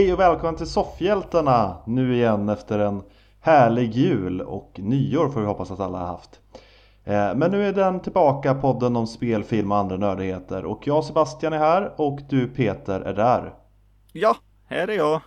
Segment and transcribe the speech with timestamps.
[0.00, 1.76] Hej och välkommen till Soffhjältarna!
[1.86, 3.02] Nu igen efter en
[3.40, 6.40] härlig jul och nyår får vi hoppas att alla har haft.
[7.04, 10.64] Eh, men nu är den tillbaka, podden om spel, film och andra nördigheter.
[10.64, 13.54] Och jag Sebastian är här och du Peter är där.
[14.12, 14.36] Ja,
[14.66, 15.20] här är jag.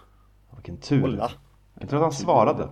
[0.55, 1.01] Vilken tur.
[1.01, 1.31] Hola.
[1.79, 2.69] Jag tror att han svarade.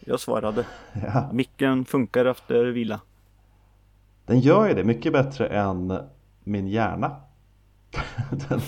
[0.00, 0.66] Jag svarade.
[1.14, 1.28] Ja.
[1.32, 3.00] Micken funkar efter vila.
[4.26, 5.98] Den gör ju det mycket bättre än
[6.44, 7.16] min hjärna.
[8.48, 8.60] Den,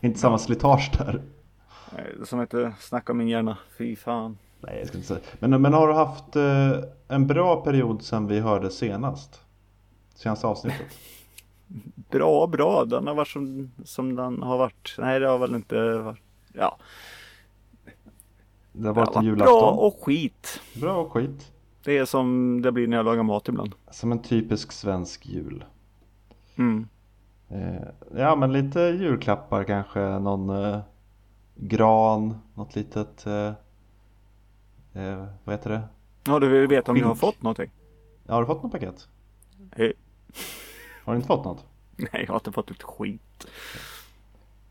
[0.00, 1.22] inte samma slitage där.
[1.96, 3.58] Nej, Som inte snacka min hjärna.
[3.78, 4.38] Fy fan.
[4.60, 5.20] Nej, jag ska inte säga.
[5.38, 6.72] Men, men har du haft eh,
[7.08, 9.40] en bra period sedan vi hörde senast?
[10.14, 10.86] Senaste avsnittet?
[12.10, 12.84] Bra, bra.
[12.84, 14.94] Den har varit som, som den har varit.
[14.98, 16.20] Nej, det har väl inte varit.
[16.52, 16.78] Ja,
[18.72, 19.78] Det har varit en varit bra julafton.
[19.78, 20.60] och skit.
[20.80, 21.52] Bra och skit.
[21.84, 23.74] Det är som det blir när jag lagar mat ibland.
[23.90, 25.64] Som en typisk svensk jul.
[26.56, 26.88] Mm.
[27.48, 27.82] Eh,
[28.16, 30.00] ja, men lite julklappar kanske.
[30.00, 30.78] Någon eh,
[31.54, 33.26] gran, något litet...
[33.26, 33.52] Eh,
[34.92, 35.82] eh, vad heter det?
[36.24, 37.20] Ja, du vill veta om jag har Skink.
[37.20, 37.70] fått någonting?
[38.26, 39.08] Ja, har du fått något paket?
[39.76, 39.92] Nej,
[41.04, 41.66] Har du inte fått något?
[41.96, 43.46] nej, jag har inte fått ett skit.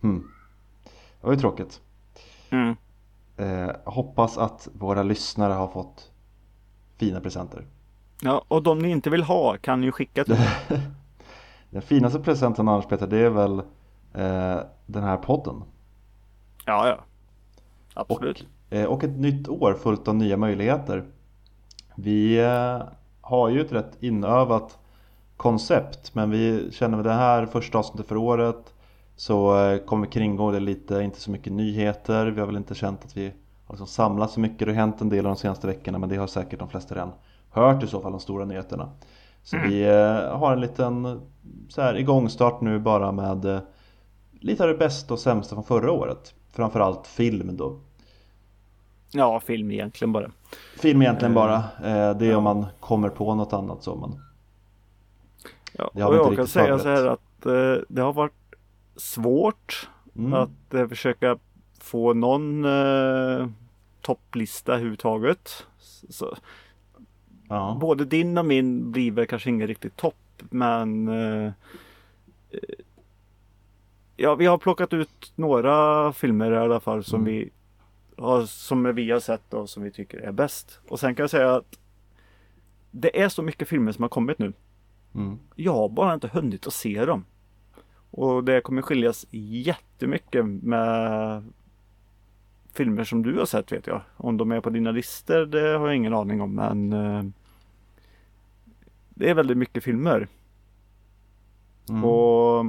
[0.01, 0.31] Hmm.
[1.21, 1.81] Det var ju tråkigt.
[2.49, 2.75] Mm.
[3.37, 6.11] Eh, hoppas att våra lyssnare har fått
[6.97, 7.65] fina presenter.
[8.21, 10.37] Ja, och de ni inte vill ha kan ju skicka till.
[11.69, 13.59] Den finaste presenten annars Peter, det är väl
[14.13, 15.63] eh, den här podden.
[16.65, 16.97] Ja, ja.
[18.01, 18.47] Och, Absolut.
[18.69, 21.03] eh, och ett nytt år fullt av nya möjligheter.
[21.95, 22.81] Vi eh,
[23.21, 24.77] har ju ett rätt inövat
[25.37, 28.73] koncept men vi känner med det här första avsnittet för året
[29.15, 32.25] så eh, kommer vi kringgå det lite, inte så mycket nyheter.
[32.25, 33.25] Vi har väl inte känt att vi
[33.65, 34.59] har liksom samlat så mycket.
[34.59, 37.11] Det har hänt en del de senaste veckorna men det har säkert de flesta redan
[37.49, 38.89] hört i så fall, de stora nyheterna.
[39.43, 41.21] Så vi eh, har en liten
[41.69, 43.61] så här, igångstart nu bara med
[44.39, 46.33] lite av det bästa och sämsta från förra året.
[46.51, 47.79] Framförallt film då.
[49.11, 50.31] Ja, film egentligen bara.
[50.79, 51.55] Film egentligen Eh, bara.
[51.55, 52.37] Eh, det är ja.
[52.37, 53.95] om man kommer på något annat så.
[53.95, 54.19] Men
[55.73, 58.55] Ja, och jag kan säga så här att eh, det har varit
[58.95, 60.33] svårt mm.
[60.33, 61.37] att eh, försöka
[61.79, 63.47] få någon eh,
[64.01, 65.67] topplista överhuvudtaget.
[66.09, 66.37] Så,
[67.49, 67.77] ja.
[67.81, 70.15] både din och min blir väl kanske ingen riktigt topp
[70.49, 71.09] men
[74.21, 77.33] Ja, vi har plockat ut några filmer i alla fall som Mm.
[77.33, 77.49] vi
[78.17, 80.79] har, som vi har sett och som vi tycker är bäst.
[80.89, 81.79] Och sen kan jag säga att
[82.91, 84.53] det är så mycket filmer som har kommit nu.
[85.15, 85.39] Mm.
[85.55, 87.25] Jag har bara inte hunnit att se dem.
[88.11, 91.43] Och det kommer skiljas jättemycket med
[92.73, 94.01] filmer som du har sett vet jag.
[94.17, 97.23] Om de är på dina listor det har jag ingen aning om men eh,
[99.09, 100.27] Det är väldigt mycket filmer.
[101.89, 102.05] Mm.
[102.05, 102.65] Och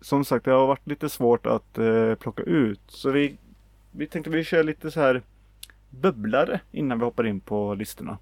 [0.00, 2.80] Som sagt det har varit lite svårt att eh, plocka ut.
[2.86, 3.36] Så vi
[3.90, 5.22] Vi tänkte vi kör lite så här
[5.90, 8.18] Bubblare innan vi hoppar in på listorna.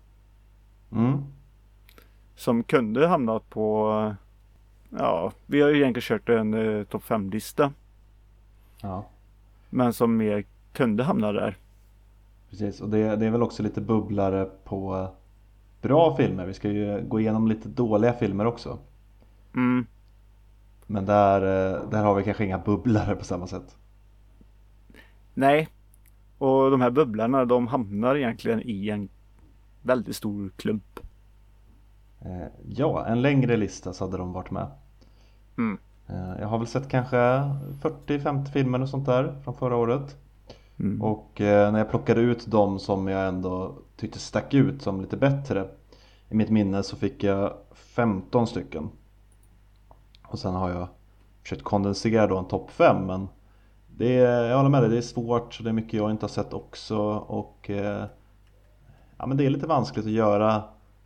[0.92, 1.24] Mm.
[2.34, 4.14] Som kunde hamna på
[4.90, 7.72] Ja, vi har ju egentligen kört en eh, topp 5-lista.
[8.82, 9.04] Ja,
[9.70, 11.56] Men som mer kunde hamna där.
[12.50, 12.80] precis.
[12.80, 15.08] Och det, det är väl också lite bubblare på
[15.82, 16.46] bra filmer.
[16.46, 18.78] Vi ska ju gå igenom lite dåliga filmer också.
[19.54, 19.86] Mm,
[20.90, 23.76] Men där, eh, där har vi kanske inga bubblare på samma sätt.
[25.34, 25.68] nej.
[26.38, 29.08] Och de här bubblarna de hamnar egentligen i en
[29.82, 31.00] väldigt stor klump.
[32.20, 34.66] Eh, ja, en längre lista så hade de varit med.
[35.58, 35.78] Mm.
[36.06, 40.16] Eh, jag har väl sett kanske 40-50 filmer och sånt där från förra året.
[40.78, 41.02] Mm.
[41.02, 45.68] Och när jag plockade ut de som jag ändå tyckte stack ut som lite bättre
[46.28, 48.90] i mitt minne så fick jag 15 stycken.
[50.28, 50.88] Och sen har jag
[51.42, 53.28] försökt kondensera då en topp 5 men
[53.96, 56.24] det är, jag håller med dig, det är svårt och det är mycket jag inte
[56.24, 58.04] har sett också och eh,
[59.16, 60.62] ja men det är lite vanskligt att göra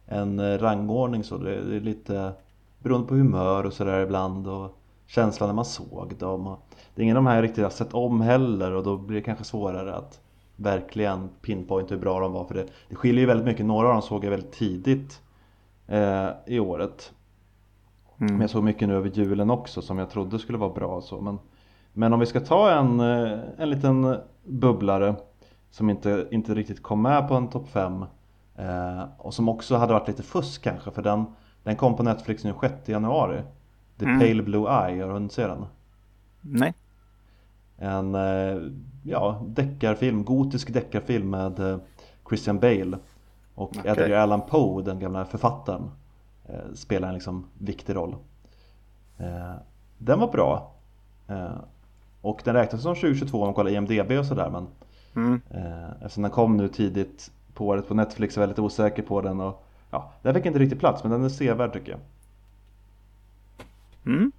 [0.07, 2.33] en eh, rangordning så det, det är lite
[2.79, 6.57] beroende på humör och sådär ibland och känslan när man såg dem.
[6.95, 9.17] Det är ingen av de här jag riktigt har sett om heller och då blir
[9.17, 10.21] det kanske svårare att
[10.57, 13.67] verkligen pinpointa hur bra de var för det, det skiljer ju väldigt mycket.
[13.67, 15.21] Några av dem såg jag väldigt tidigt
[15.87, 17.13] eh, i året.
[18.23, 18.41] Men Mm.
[18.41, 21.21] jag såg mycket nu över julen också som jag trodde skulle vara bra och så.
[21.21, 21.39] Men,
[21.93, 25.15] men om vi ska ta en, eh, en liten bubblare
[25.71, 28.05] som inte, inte riktigt kom med på en topp 5
[28.57, 31.25] eh, och som också hade varit lite fusk kanske för den,
[31.63, 33.43] den kom på Netflix nu 6 januari.
[33.99, 34.21] The Mm.
[34.21, 35.65] Pale Blue Eye, har du hunnit se den?
[36.41, 36.75] Nej.
[37.77, 38.63] En eh,
[39.05, 41.79] ja, deckarfilm, gotisk deckarfilm med eh,
[42.29, 42.99] Christian Bale
[43.55, 43.91] och Okej.
[43.91, 45.91] Edgar Allan Poe, den gamla författaren,
[46.75, 48.15] spelar en liksom viktig roll.
[49.19, 49.53] Eh,
[49.99, 50.73] den var bra.
[51.29, 51.57] Eh,
[52.21, 54.67] Och den räknas som 2022 om man kollar IMDB och sådär men
[55.15, 55.41] Mm.
[55.51, 59.21] eh, Eftersom den kom nu tidigt på året på Netflix är jag lite osäker på
[59.21, 62.01] den och Ja, den fick inte riktigt plats men den är sevärd tycker jag
[64.07, 64.33] Mm.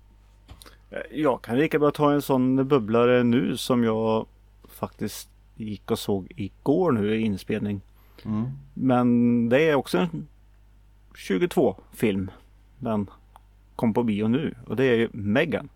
[1.12, 4.25] Jag kan lika bra ta en sån bubblare nu som jag
[4.68, 7.81] faktiskt gick och såg igår nu i inspelning.
[8.25, 8.45] mm.
[8.74, 10.27] Men det är också en
[11.15, 12.31] 22 film.
[12.80, 13.10] Den
[13.75, 15.69] kom på bio nu och det är ju Megan.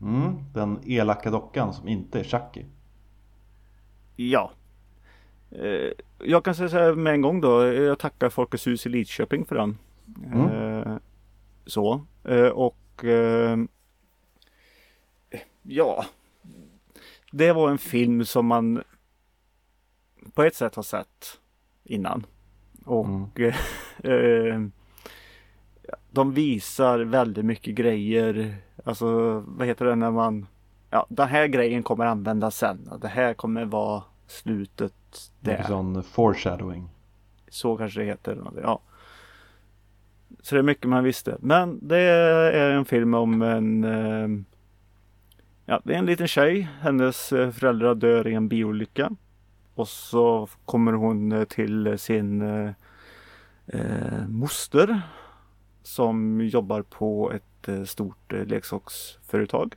[0.00, 2.64] Mm, Den elaka dockan som inte är Chucky
[4.16, 4.50] Ja.
[5.50, 7.66] Eh, Jag kan säga så här med en gång då.
[7.66, 9.78] Jag tackar Folkets hus i Lidköping för den.
[10.32, 10.48] Mm.
[10.48, 10.96] Eh,
[11.66, 12.04] Så.
[12.24, 13.04] Eh, Och
[15.62, 16.04] ja.
[17.32, 18.82] Det var en film som man
[20.34, 21.40] på ett sätt har sett
[21.84, 22.26] innan.
[22.88, 23.52] Och Mm.
[24.04, 24.60] eh,
[26.10, 28.54] de visar väldigt mycket grejer.
[28.84, 30.46] Alltså vad heter det när man
[30.90, 32.90] Ja, den här grejen kommer användas sen.
[33.00, 34.94] Det här kommer vara slutet
[35.40, 35.62] där.
[35.62, 36.88] sån foreshadowing
[37.48, 38.42] Så kanske det heter.
[38.62, 38.80] Ja.
[40.42, 41.36] Så det är mycket man visste.
[41.40, 44.44] Men det är en film om en eh,
[45.64, 46.68] Ja, det är en liten tjej.
[46.80, 49.10] Hennes eh, föräldrar dör i en bilolycka.
[49.78, 52.70] Och så kommer hon eh, till sin eh,
[53.66, 55.00] eh, moster.
[55.82, 59.74] Som jobbar på ett eh, stort eh, leksaksföretag.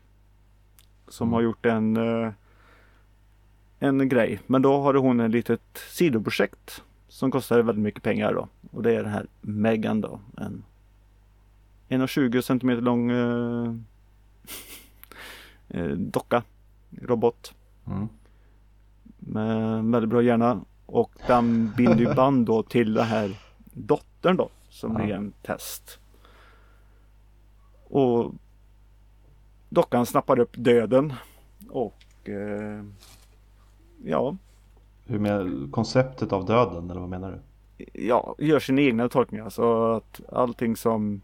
[1.08, 1.34] Som Mm.
[1.34, 2.32] har gjort en eh,
[3.80, 4.40] en grej.
[4.48, 8.48] Men då har hon ett litet sidoprojekt som kostar väldigt mycket pengar då.
[8.72, 10.20] Och det är den här Megan då.
[10.38, 10.64] En
[11.90, 13.74] 1,20 cm lång eh,
[15.82, 16.44] eh, docka.
[17.02, 17.54] Robot.
[17.88, 18.10] mm.
[19.26, 20.62] Med väldigt bra hjärna.
[20.86, 23.40] Och den binder ju band då till den här
[23.74, 24.50] dottern då.
[24.70, 25.06] Som Ja.
[25.06, 26.00] är en test.
[27.84, 28.34] Och
[29.70, 31.14] dockan snappar upp döden.
[31.70, 32.84] Och eh,
[34.04, 34.36] ja,
[35.06, 37.40] Hur med konceptet av döden eller vad menar du?
[37.94, 39.50] ja, gör sina egna tolkningar.
[39.50, 41.22] Så att allting som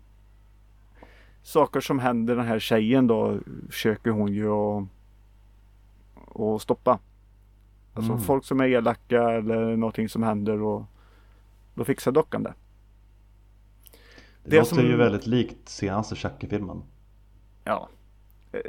[1.44, 3.38] saker som händer den här tjejen då
[3.70, 4.84] försöker hon ju att,
[6.40, 7.00] att stoppa.
[7.98, 8.24] Alltså Mm.
[8.24, 10.84] folk som är elaka eller någonting som händer och
[11.74, 12.54] då fixar dockan det.
[14.44, 16.84] Det, Det låter som- ju väldigt likt senaste Chucky-filmen
[17.64, 17.90] Ja.
[18.52, 18.60] Eh,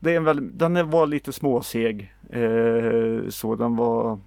[0.00, 2.14] Det är en väldigt, den var lite småseg.
[2.30, 4.18] Eh, så den var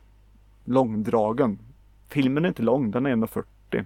[0.66, 1.60] långdragen.
[2.08, 3.86] Filmen är inte lång, den är 1.40.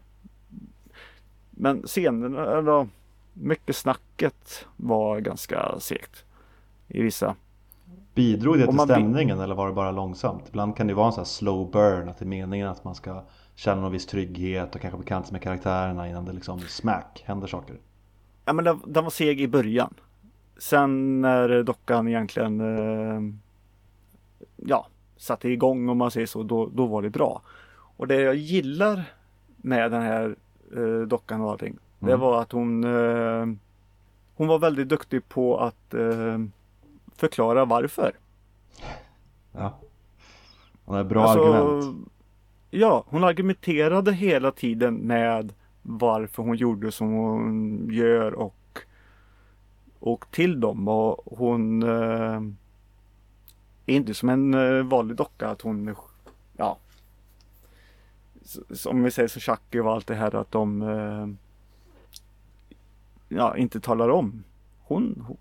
[1.49, 2.87] Men scenerna, eller
[3.33, 6.25] mycket snacket var ganska segt.
[6.87, 7.35] I vissa.
[8.15, 10.43] Bidrog det till stämningen eller var det bara långsamt?
[10.47, 12.95] Ibland kan det vara en sån här slow burn, att det är meningen att man
[12.95, 13.23] ska
[13.55, 17.47] känna någon viss trygghet och kanske bekanta sig med karaktärerna innan det liksom smack händer
[17.47, 17.75] saker.
[18.45, 19.93] Ja men den, den var seg i början.
[20.57, 23.21] Sen när dockan egentligen eh,
[24.55, 24.87] ja,
[25.17, 27.41] satte igång om man säger så, då, då var det bra.
[27.97, 29.03] Och det jag gillar
[29.57, 30.35] med den här
[30.77, 32.19] eh, dockan och allting, det Mm.
[32.19, 33.45] var att hon eh,
[34.35, 36.37] hon var väldigt duktig på att eh,
[37.19, 38.13] förklara varför.
[39.51, 39.79] Ja.
[40.85, 42.07] Det är bra Alltså, argument.
[42.69, 48.55] Ja, hon argumenterade hela tiden med varför hon gjorde som hon gör och
[49.99, 52.41] och till dem och hon eh,
[53.85, 55.95] är inte som en eh, vanlig docka att hon
[56.57, 56.77] ja
[58.71, 61.27] som vi säger så Chucky och allt det här att de eh,
[63.27, 64.43] ja inte talar om.
[64.83, 65.37] Hon, hon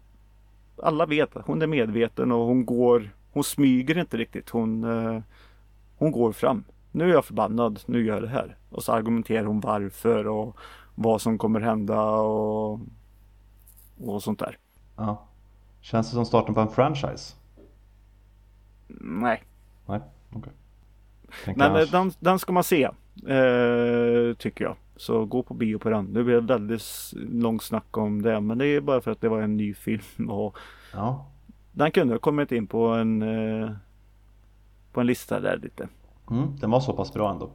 [0.82, 4.50] alla vet att hon är medveten och hon går hon smyger inte riktigt.
[4.50, 5.22] Hon eh,
[5.96, 6.64] hon går fram.
[6.92, 8.56] Nu är jag förbannad, nu gör jag det här.
[8.70, 10.56] Och så argumenterar hon varför och
[10.94, 12.80] vad som kommer hända och,
[14.00, 14.58] och sånt där.
[14.96, 15.24] Ja.
[15.80, 17.34] Känns det som starten på en franchise?
[19.00, 19.42] Nej,
[19.86, 20.00] Nej,
[20.32, 20.52] okej.
[21.44, 22.82] Tänkte men eh, den, den ska man se.
[23.26, 24.76] Eh, tycker jag.
[24.98, 26.04] Så gå på bio på den.
[26.04, 28.40] Nu blir det väldigt långt snack om det.
[28.40, 30.02] Men det är bara för att det var en ny film.
[30.30, 30.58] Och
[30.92, 31.26] Ja,
[31.72, 33.70] den kunde ha kommit in på en eh,
[34.92, 35.88] på en lista där lite.
[36.30, 37.50] mm, den var så pass bra ändå.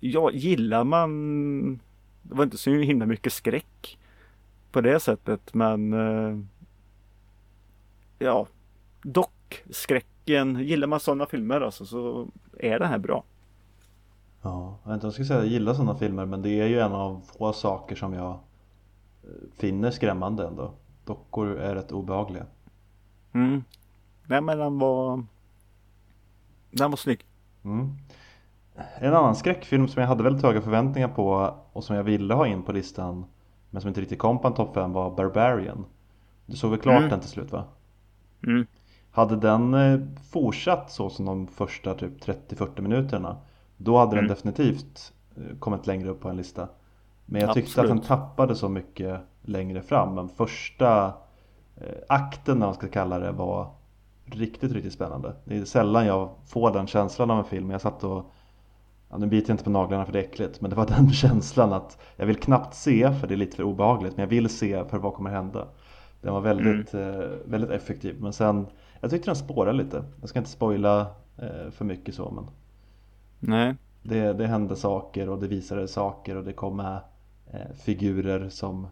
[0.00, 1.80] Ja, gillar man
[2.22, 3.98] Det var inte så himla mycket skräck
[4.72, 6.38] På det sättet men eh,
[8.18, 8.46] Ja
[9.02, 12.28] Dock skräcken Gillar man sådana filmer alltså så
[12.58, 13.24] är den här bra
[14.44, 16.66] Ja, jag vet inte jag skulle säga att jag gillar sådana filmer men det är
[16.66, 18.38] ju en av få saker som jag eh,
[19.52, 20.70] finner skrämmande ändå.
[21.04, 22.46] Dockor är rätt obehagliga.
[23.32, 23.64] mm.
[24.26, 25.24] Nej men den var
[26.70, 27.24] Den var snygg
[27.64, 27.90] Mm.
[28.98, 32.46] En annan skräckfilm som jag hade väldigt höga förväntningar på och som jag ville ha
[32.46, 33.24] in på listan
[33.70, 35.84] men som inte riktigt kom på en topp 5 var Barbarian.
[36.46, 37.10] Du såg väl klart Mm.
[37.10, 37.64] den till slut va?
[38.46, 38.66] Mm.
[39.10, 43.36] Hade den eh, fortsatt så som de första typ 30-40 minuterna
[43.84, 44.28] Då hade den Mm.
[44.28, 46.68] definitivt eh, kommit längre upp på en lista.
[47.26, 47.90] Men jag tyckte Absolut.
[47.90, 50.14] att den tappade så mycket längre fram.
[50.14, 51.06] Men första
[51.76, 53.70] eh, akten, när man ska kalla det, var
[54.24, 55.32] riktigt, riktigt spännande.
[55.44, 57.70] Det är sällan jag får den känslan av en film.
[57.70, 58.30] Jag satt och
[59.10, 61.12] Ja, nu biter jag inte på naglarna för det är äckligt Men det var den
[61.12, 64.48] känslan att Jag vill knappt se för det är lite för obehagligt Men jag vill
[64.48, 65.66] se för vad kommer hända.
[66.20, 68.16] Den var väldigt, eh, väldigt effektiv.
[68.20, 68.66] Men sen
[69.00, 70.04] Jag tyckte den spårade lite.
[70.20, 71.00] Jag ska inte spoila
[71.36, 72.44] eh, för mycket så men
[73.46, 73.74] Nej.
[74.02, 77.00] det, det hände saker och det visade saker och det kom med
[77.52, 78.86] eh, figurer som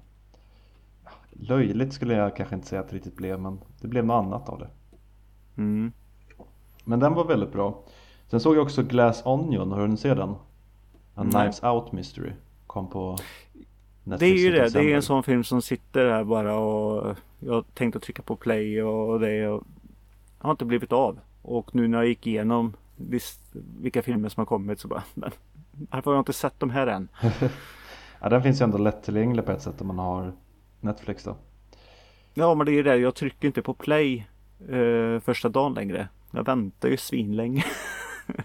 [1.31, 4.49] Löjligt skulle jag kanske inte säga att det riktigt blev men det blev något annat
[4.49, 4.69] av det
[5.57, 5.93] Mm.
[6.85, 7.83] Men den var väldigt bra
[8.27, 10.35] Sen såg jag också Glass Onion, har du hunnit se den?
[11.15, 11.27] A.
[11.31, 12.33] Knives Out Mystery
[12.67, 13.17] Kom på
[14.05, 14.69] Det Netflix är ju det.
[14.69, 18.83] Det är en sån film som sitter här bara och jag tänkte trycka på play
[18.83, 19.65] och det och
[20.39, 21.19] har inte blivit av.
[21.43, 22.73] Och nu när jag gick igenom
[23.11, 23.41] list,
[23.81, 25.31] vilka filmer som har kommit så bara men
[25.91, 27.09] varför har jag inte sett de här än?
[28.25, 30.33] Ja den finns ju ändå lättillgänglig på ett sätt om man har
[30.81, 31.37] Netflix då
[32.35, 32.97] Ja men det är ju det.
[32.97, 34.27] Jag trycker inte på play
[34.69, 36.09] eh, första dagen längre.
[36.31, 37.65] Jag väntar ju svinlänge.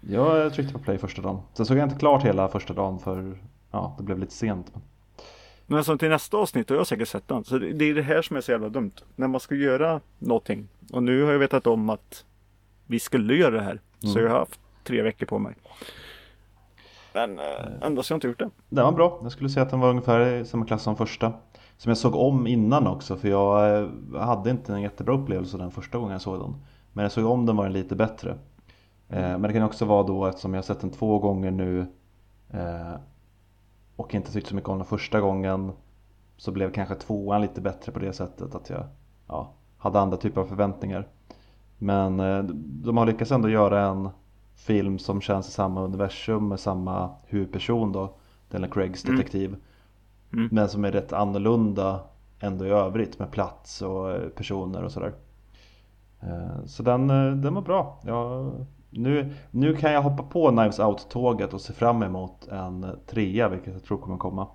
[0.00, 3.38] Jag tryckte på play första dagen Sen såg jag inte klart hela första dagen för
[3.70, 4.82] Ja det blev lite sent men...
[5.66, 7.44] Men som till nästa avsnitt har jag säkert sett den.
[7.44, 8.92] Så det, det är det här som är så jävla dumt.
[9.16, 10.68] När man ska göra någonting.
[10.92, 12.24] Och nu har jag vetat om att
[12.86, 13.80] vi skulle göra det här.
[13.98, 14.22] Så Mm.
[14.24, 15.54] jag har haft tre veckor på mig.
[17.14, 17.44] Men äh,
[17.82, 18.50] ändå så har jag inte gjort det.
[18.68, 21.32] Den var bra, jag skulle säga att den var ungefär i samma klass som första
[21.76, 23.88] Som jag såg om innan också för jag eh,
[24.20, 26.54] hade inte en jättebra upplevelse den första gången jag såg den
[26.92, 28.30] Men jag såg om den var den lite bättre
[29.08, 31.86] eh, Men det kan också vara då eftersom jag har sett den två gånger nu
[32.50, 32.94] eh,
[33.96, 35.72] Och inte tyckt så mycket om den första gången
[36.36, 38.84] Så blev kanske tvåan lite bättre på det sättet att jag
[39.28, 41.08] ja, hade andra typer av förväntningar
[41.78, 42.42] Men eh,
[42.84, 44.08] de har lyckats ändå göra en
[44.54, 48.14] film som känns i samma universum med samma huvudperson då.
[48.50, 49.16] Daniel Craigs Mm.
[49.16, 49.56] detektiv.
[50.32, 50.48] Mm.
[50.52, 52.00] Men som är rätt annorlunda
[52.40, 55.12] ändå i övrigt med plats och eh, personer och sådär.
[56.20, 57.06] Eh, Så den,
[57.40, 58.00] den var bra.
[58.06, 58.50] Ja,
[58.90, 63.72] nu, nu kan jag hoppa på Knives Out-tåget och se fram emot en trea vilket
[63.72, 64.46] jag tror kommer komma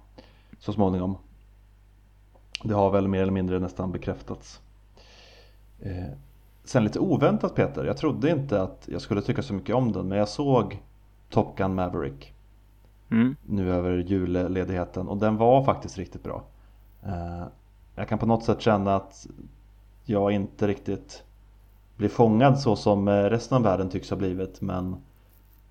[0.60, 1.18] så småningom.
[2.64, 4.62] Det har väl mer eller mindre nästan bekräftats
[6.70, 10.08] Sen lite oväntat Peter, jag trodde inte att jag skulle tycka så mycket om den
[10.08, 10.82] men jag såg
[11.30, 12.34] Top Gun Maverick
[13.12, 13.36] Mm.
[13.46, 16.44] nu över julledigheten och den var faktiskt riktigt bra.
[17.04, 17.44] Eh,
[17.96, 19.28] Jag kan på något sätt känna att
[20.06, 21.24] jag inte riktigt
[21.98, 24.96] blir fångad så som eh, resten av världen tycks ha blivit men,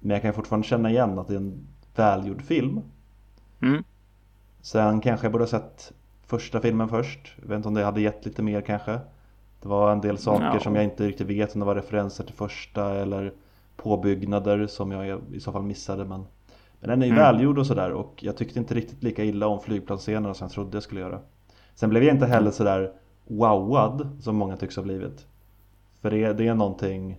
[0.00, 2.81] men jag kan fortfarande känna igen att det är en välgjord film.
[3.61, 3.85] Mm.
[4.61, 5.93] Sen kanske jag borde ha sett
[6.26, 7.35] första filmen först.
[7.43, 9.00] Jag vet inte om det hade gett lite mer kanske.
[9.62, 10.60] Det var en del saker Ja.
[10.60, 13.32] som jag inte riktigt vet om det var referenser till första eller
[13.76, 16.04] påbyggnader som jag i så fall missade.
[16.04, 16.26] Men,
[16.80, 17.22] men den är ju Mm.
[17.24, 20.76] välgjord och sådär och jag tyckte inte riktigt lika illa om flygplansscenerna som jag trodde
[20.76, 21.20] jag skulle göra.
[21.74, 22.92] Sen blev jag inte heller sådär
[23.26, 25.26] wowad som många tycks ha blivit.
[26.00, 27.18] För det, det är någonting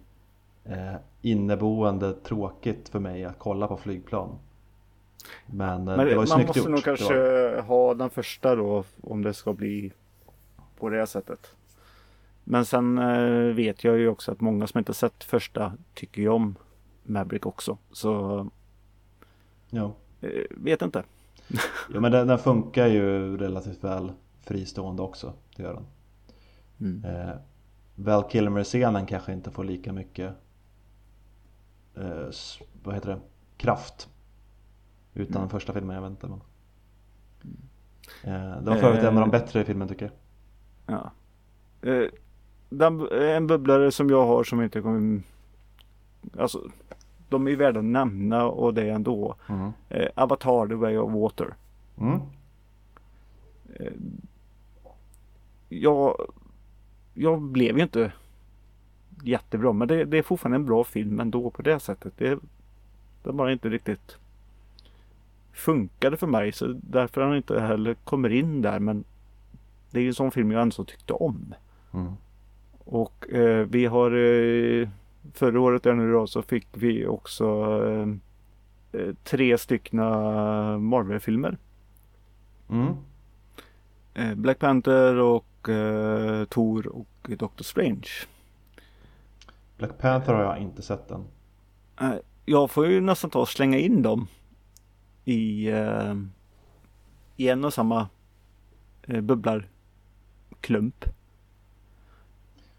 [0.65, 4.29] eh, inneboende tråkigt för mig att kolla på flygplan.
[5.45, 6.69] Men, eh, Men det var ju man snyggt måste gjort.
[6.69, 9.91] nog Det kanske var- ha den första då om det ska bli
[10.79, 11.55] på det sättet.
[12.51, 16.29] Men sen eh, vet jag ju också att många som inte sett första tycker ju
[16.29, 16.55] om
[17.03, 17.77] Maverick också.
[17.91, 18.47] Så
[19.69, 19.93] Ja.
[20.21, 21.03] eh, vet inte.
[21.93, 25.85] Jo men den, den funkar ju relativt väl fristående också, det gör den.
[26.79, 27.05] Mm.
[27.29, 27.35] Eh,
[27.95, 30.33] Val Kilmer-scenen kanske inte får lika mycket
[31.95, 32.29] eh,
[32.83, 33.19] vad heter det?
[33.57, 34.09] kraft
[35.13, 35.41] utan Mm.
[35.41, 36.41] den första filmen jag väntar men.
[38.23, 39.41] Eh, det var för övrigt en av de Eh.
[39.41, 40.11] bättre filmerna tycker
[40.85, 40.95] jag.
[40.95, 41.11] Ja.
[42.71, 45.21] Eh, den, en bubblare som jag har som inte kommer...
[46.37, 46.69] Alltså,
[47.29, 49.35] de är värda att nämna och det ändå.
[49.47, 49.71] Mm.
[49.89, 51.53] Eh, Avatar The Way of Water.
[51.97, 52.19] Mm.
[55.69, 56.15] Jag,
[57.13, 58.11] jag blev ju inte
[59.23, 62.13] jättebra men det, det är fortfarande en bra film ändå på det sättet.
[62.17, 62.39] Det,
[63.23, 64.17] det bara inte riktigt
[65.53, 69.03] funkade för mig så därför har den inte heller kommer in där men
[69.91, 71.53] det är ju en sån film jag ändå tyckte om.
[71.93, 72.13] Mm.
[72.91, 74.89] Och eh, vi har eh,
[75.33, 77.45] förra året där nu då så fick vi också
[77.85, 78.07] eh,
[79.01, 80.09] eh, tre styckna
[80.77, 81.57] Marvel-filmer.
[82.69, 82.95] Mm.
[84.13, 87.07] Eh, Black Panther och eh, Thor och
[87.39, 88.07] Doctor Strange.
[89.77, 91.25] Black Panther har jag inte sett än.
[92.01, 92.15] Eh,
[92.45, 94.27] jag får ju nästan ta och slänga in dem
[95.25, 95.69] i,
[97.37, 98.07] i en och samma
[99.03, 101.05] eh, bubblarklump.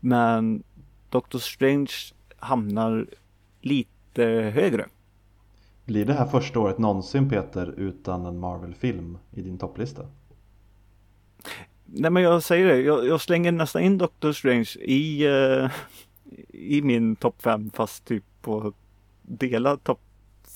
[0.00, 0.62] Men
[1.10, 1.90] Doctor Strange
[2.38, 3.06] hamnar
[3.60, 4.86] lite högre.
[5.84, 10.02] Blir det här första året någonsin Peter utan en Marvel-film i din topplista?
[11.84, 15.70] Nej men jag säger det, jag, jag slänger nästan in Doctor Strange i, uh,
[16.48, 18.72] i min topp 5 fast typ på
[19.22, 20.00] delad topp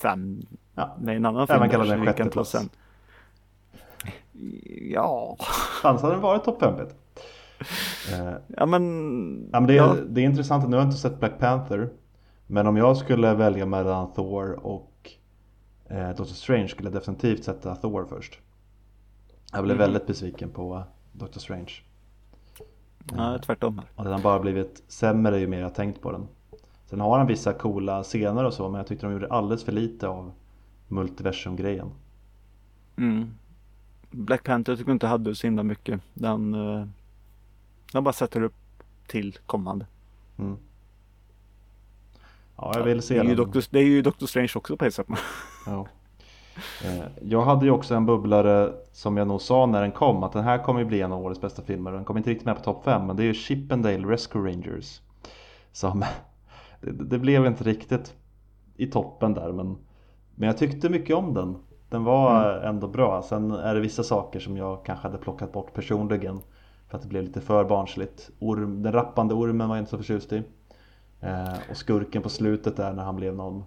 [0.01, 0.41] 5
[0.75, 0.97] Ja.
[1.01, 1.57] med en annan film.
[1.57, 2.51] Även kallad där en som vi kan ta sjätteplats.
[2.51, 2.69] sen.
[4.91, 5.37] Ja,
[5.83, 6.95] Annars hade den varit topp 5 Peter.
[8.11, 9.49] Eh, ja men.
[9.53, 11.89] ja, men det, är, det är intressant, nu har jag inte sett Black Panther.
[12.47, 15.11] Men om jag skulle välja mellan Thor och
[15.89, 18.39] eh, Doctor Strange skulle jag definitivt sätta Thor först.
[19.51, 19.83] Jag blev Mm.
[19.91, 21.71] väldigt besviken på Doctor Strange.
[23.15, 23.81] ja, tvärtom.
[23.95, 26.27] Och den har bara blivit sämre ju mer jag tänkt på den.
[26.89, 29.71] Sen har den vissa coola scener och så men jag tyckte de gjorde alldeles för
[29.71, 30.31] lite av
[30.87, 31.91] multiversum-grejen.
[32.97, 33.29] Mm.
[34.11, 36.01] Black Panther tycker jag inte hade så himla mycket.
[36.13, 36.55] Den,
[37.95, 38.53] den bara sätter upp
[39.07, 39.85] till kommande.
[40.37, 40.57] Mm.
[42.57, 43.37] Ja, jag vill se det, är ju den.
[43.45, 45.07] Doctor, det är ju Doctor Strange också på ett sätt.
[45.65, 45.87] Ja.
[46.85, 50.31] Eh, Jag hade ju också en bubblare som jag nog sa när den kom att
[50.33, 51.91] den här kommer ju bli en av årets bästa filmer.
[51.91, 55.01] Den kom inte riktigt med på topp 5 men det är ju Chippendale Rescue Rangers.
[55.71, 55.99] Som,
[56.81, 58.13] det, det blev inte riktigt
[58.75, 59.77] i toppen där men,
[60.35, 61.55] men jag tyckte mycket om den.
[61.89, 63.21] Den var ändå bra.
[63.21, 66.39] Sen är det vissa saker som jag kanske hade plockat bort personligen.
[66.95, 68.29] För att det blev lite för barnsligt.
[68.39, 70.43] Orm, den rappande ormen var jag inte så förtjust i.
[71.21, 73.63] Eh, och skurken på slutet där när han blev någon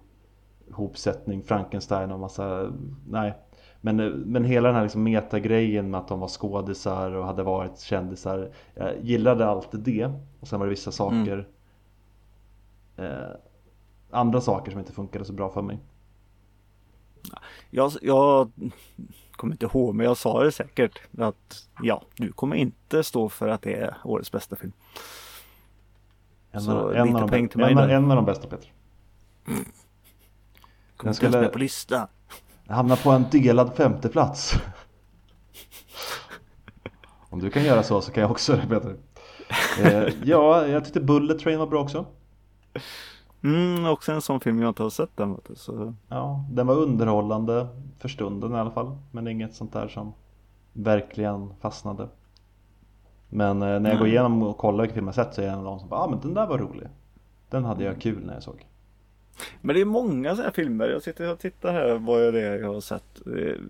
[0.71, 2.71] hopsättning, Frankenstein och massa,
[3.07, 3.33] nej.
[3.81, 7.79] Men, men hela den här liksom metagrejen med att de var skådisar och hade varit
[7.79, 8.51] kändisar.
[8.75, 10.11] Jag gillade allt det.
[10.39, 11.47] Och sen var det vissa saker.
[12.97, 13.29] Eh,
[14.09, 15.79] andra saker som inte funkade så bra för mig.
[17.69, 18.51] Jag, jag
[19.31, 20.99] kommer inte ihåg men jag sa det säkert.
[21.17, 24.71] Att ja, du kommer inte stå för att det är årets bästa film.
[26.51, 27.89] En, Så en, lite poäng till mig en, där.
[27.89, 28.73] en av de bästa Peter.
[29.45, 29.65] Kommer Den
[30.97, 32.07] inte ens skulle- med på listan.
[32.67, 34.53] Hamnar på en delad femteplats.
[37.29, 38.95] Om du kan göra så så kan jag också det Peter.
[39.79, 42.05] Eh, ja, jag tyckte Bullet Train var bra också.
[43.43, 45.37] Mm, också en sån film jag inte har sett den.
[45.55, 47.67] Så, Ja, den var underhållande
[47.99, 48.97] för stunden i alla fall.
[49.11, 50.13] Men inget sånt där som
[50.73, 52.07] verkligen fastnade.
[53.29, 54.13] Men eh, när jag går Nej.
[54.13, 55.99] igenom och kollar vilka filmer jag sett så är jag en av de som bara,
[55.99, 56.87] ah, men den där var rolig.
[57.49, 58.65] Den hade jag kul när jag såg.
[59.61, 60.87] Men det är många sådana här filmer.
[60.89, 63.27] Jag sitter och tittar här vad är det jag har sett.
[63.27, 63.61] Eh,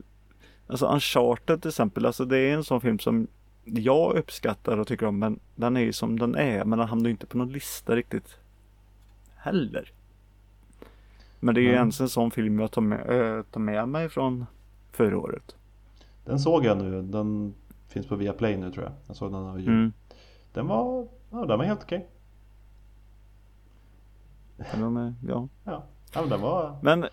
[0.68, 2.06] Alltså Uncharted till exempel.
[2.06, 3.28] Alltså det är en sån film som
[3.64, 5.20] jag uppskattar och tycker om.
[5.20, 6.66] Men den är ju som den är.
[6.66, 8.38] Men den hamnar ju inte på någon lista riktigt.
[9.42, 9.92] Heller.
[11.40, 11.78] Men det är ju Nej.
[11.78, 13.00] ens en sån film jag tar med,
[13.38, 14.46] äh, tar med mig från
[14.92, 15.56] förra året.
[16.26, 17.54] Den såg jag nu, den
[17.88, 18.94] finns på Viaplay nu tror jag.
[19.08, 19.68] Jag såg den över jul.
[19.70, 19.94] Mm.
[20.54, 22.08] Den var, ja den var helt okej.
[24.74, 25.48] Den var ja.
[25.64, 25.84] Ja.
[26.14, 27.06] ja, men den var Men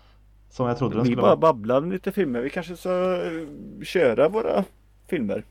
[0.49, 1.53] som jag trodde den vi skulle bara vara.
[1.53, 2.41] babblar om lite filmer.
[2.41, 3.47] Vi kanske ska eh,
[3.83, 4.63] köra våra
[5.07, 5.43] filmer.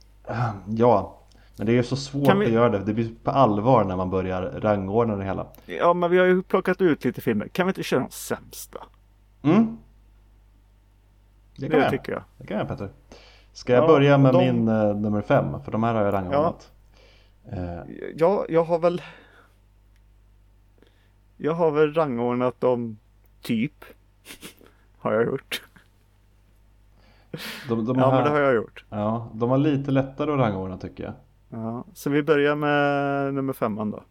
[0.67, 1.19] Ja,
[1.57, 2.79] men det är ju så svårt vi- att göra det.
[2.79, 5.47] Det blir på allvar när man börjar rangordna det hela.
[5.67, 7.49] Ja men vi har ju plockat ut lite filmer.
[7.49, 8.79] Kan vi inte köra de sämsta?
[9.43, 9.77] Mm.
[11.57, 11.91] Det Det, kan jag.
[11.91, 12.23] tycker jag.
[12.39, 12.89] Det kan jag Petter.
[13.53, 15.63] Ska jag Ja, börja med de- min eh, nummer fem?
[15.65, 16.73] För de här har jag rangordnat.
[17.53, 17.81] Eh,
[18.17, 19.03] Jag, jag har väl
[21.37, 22.99] Jag har väl rangordnat dem
[23.43, 23.85] typ
[24.99, 25.63] Har jag gjort.
[27.69, 28.85] de, de, Ja här, men det har jag gjort.
[28.91, 31.13] ja, de har lite lättare att rangordna tycker jag.
[31.49, 34.03] Ja, så vi börjar med nummer femman då.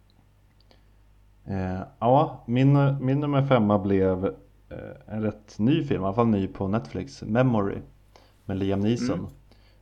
[1.44, 4.24] Eh, ja, min, min nummer femma blev
[4.68, 7.78] eh, en rätt ny film, i alla fall ny på Netflix, Memory
[8.44, 9.18] med Liam Neeson.
[9.18, 9.30] Mm.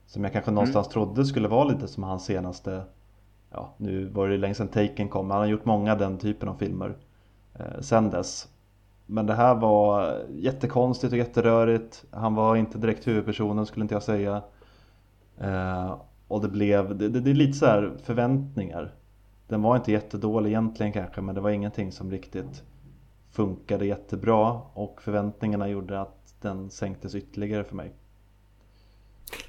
[0.06, 2.82] Som jag kanske någonstans trodde skulle vara lite som hans senaste,
[3.50, 6.48] ja nu var det länge sedan Taken kom, men han har gjort många den typen
[6.48, 6.96] av filmer
[7.54, 8.48] eh, sen dess.
[9.06, 12.04] Men det här var jättekonstigt och jätterörigt.
[12.10, 14.42] Han var inte direkt huvudpersonen skulle inte jag säga.
[15.38, 15.94] Eh,
[16.34, 18.94] och det blev, det, det, det är lite så här förväntningar.
[19.48, 22.62] Den var inte jättedålig egentligen kanske men det var ingenting som riktigt
[23.30, 27.92] funkade jättebra och förväntningarna gjorde att den sänktes ytterligare för mig.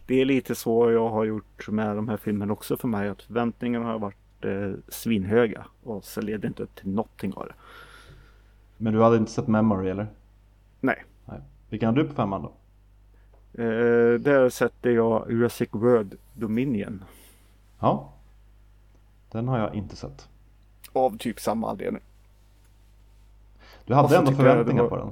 [0.07, 3.09] Det är lite så jag har gjort med de här filmerna också för mig.
[3.09, 5.65] Att förväntningarna har varit eh, svinhöga.
[5.83, 7.53] Och så leder inte upp till någonting av det.
[8.77, 10.07] Men du hade inte sett Memory eller?
[10.79, 11.03] Nej.
[11.25, 11.39] Nej.
[11.69, 12.51] Vilken har du på femman då?
[13.57, 17.03] Eh, där sätter jag Jurassic World Dominion.
[17.79, 18.11] Ja.
[19.31, 20.29] Den har jag inte sett.
[20.93, 22.01] Av typ samma anledning.
[23.85, 25.11] Du hade ändå förväntningar det på var-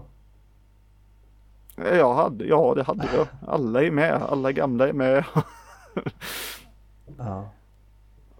[1.75, 1.85] den.
[1.87, 3.27] Eh, Jag hade, ja det hade jag.
[3.47, 4.13] Alla är med.
[4.29, 5.25] Alla gamla är med.
[7.17, 7.49] Ja.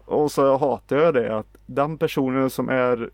[0.06, 3.10] Och så hatar jag det att den personen som är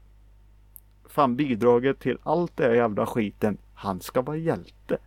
[1.06, 3.58] fan bidraget till allt det här jävla skiten.
[3.74, 4.98] Han ska vara hjälte.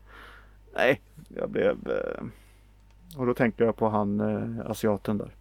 [0.74, 1.88] Nej, jag blev...
[1.90, 2.24] Eh,
[3.16, 5.35] och då tänkte jag på han eh, asiaten där.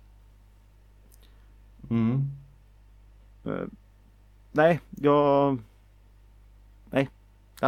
[1.90, 2.28] Mm.
[3.46, 3.68] Eh,
[4.52, 5.58] nej, jag...
[6.90, 7.10] Nej,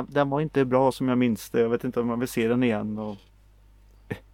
[0.07, 1.61] den, var inte bra som jag minns det.
[1.61, 2.97] Jag vet inte om man vill se den igen.
[2.97, 3.17] Och...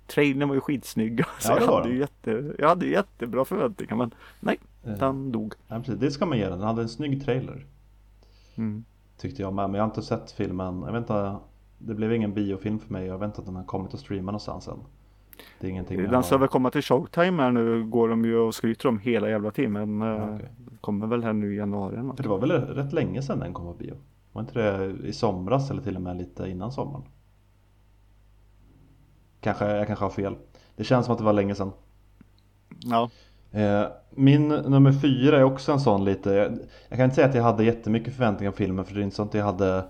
[0.08, 1.24] Trailern var ju skitsnygg.
[1.40, 5.54] Så ja, jag, hade ju jätte, jag hade jättebra förväntningar men nej, den dog.
[5.68, 6.00] Ja, precis.
[6.00, 6.60] Det ska man ge den.
[6.60, 7.66] Den hade en snygg trailer.
[8.56, 8.84] Mm.
[9.18, 9.70] Tyckte jag med.
[9.70, 10.84] Men jag har inte sett filmen.
[10.86, 11.36] Jag vet inte.
[11.80, 13.06] Det blev ingen biofilm för mig.
[13.06, 14.80] Jag inte att den har kommit att streama någonstans än.
[15.60, 17.84] Det är ingenting Den ska väl komma till Showtime här nu.
[17.84, 20.02] Går de ju och skryter om hela jävla timmen.
[20.02, 20.48] Ja, okay.
[20.82, 21.96] Kommer väl här nu i januari.
[22.16, 23.96] För det var väl rätt länge sedan den kom på bio?
[24.32, 27.04] Var inte det i somras eller till och med lite innan sommaren?
[29.42, 30.36] Kanske, jag kanske har fel.
[30.76, 31.72] Det känns som att det var länge sedan.
[32.80, 33.10] Ja.
[33.52, 36.58] Eh, min nummer fyra är också en sån lite,
[36.90, 39.16] jag kan inte säga att jag hade jättemycket förväntningar på filmen för det är inte
[39.16, 39.84] så att jag hade eh,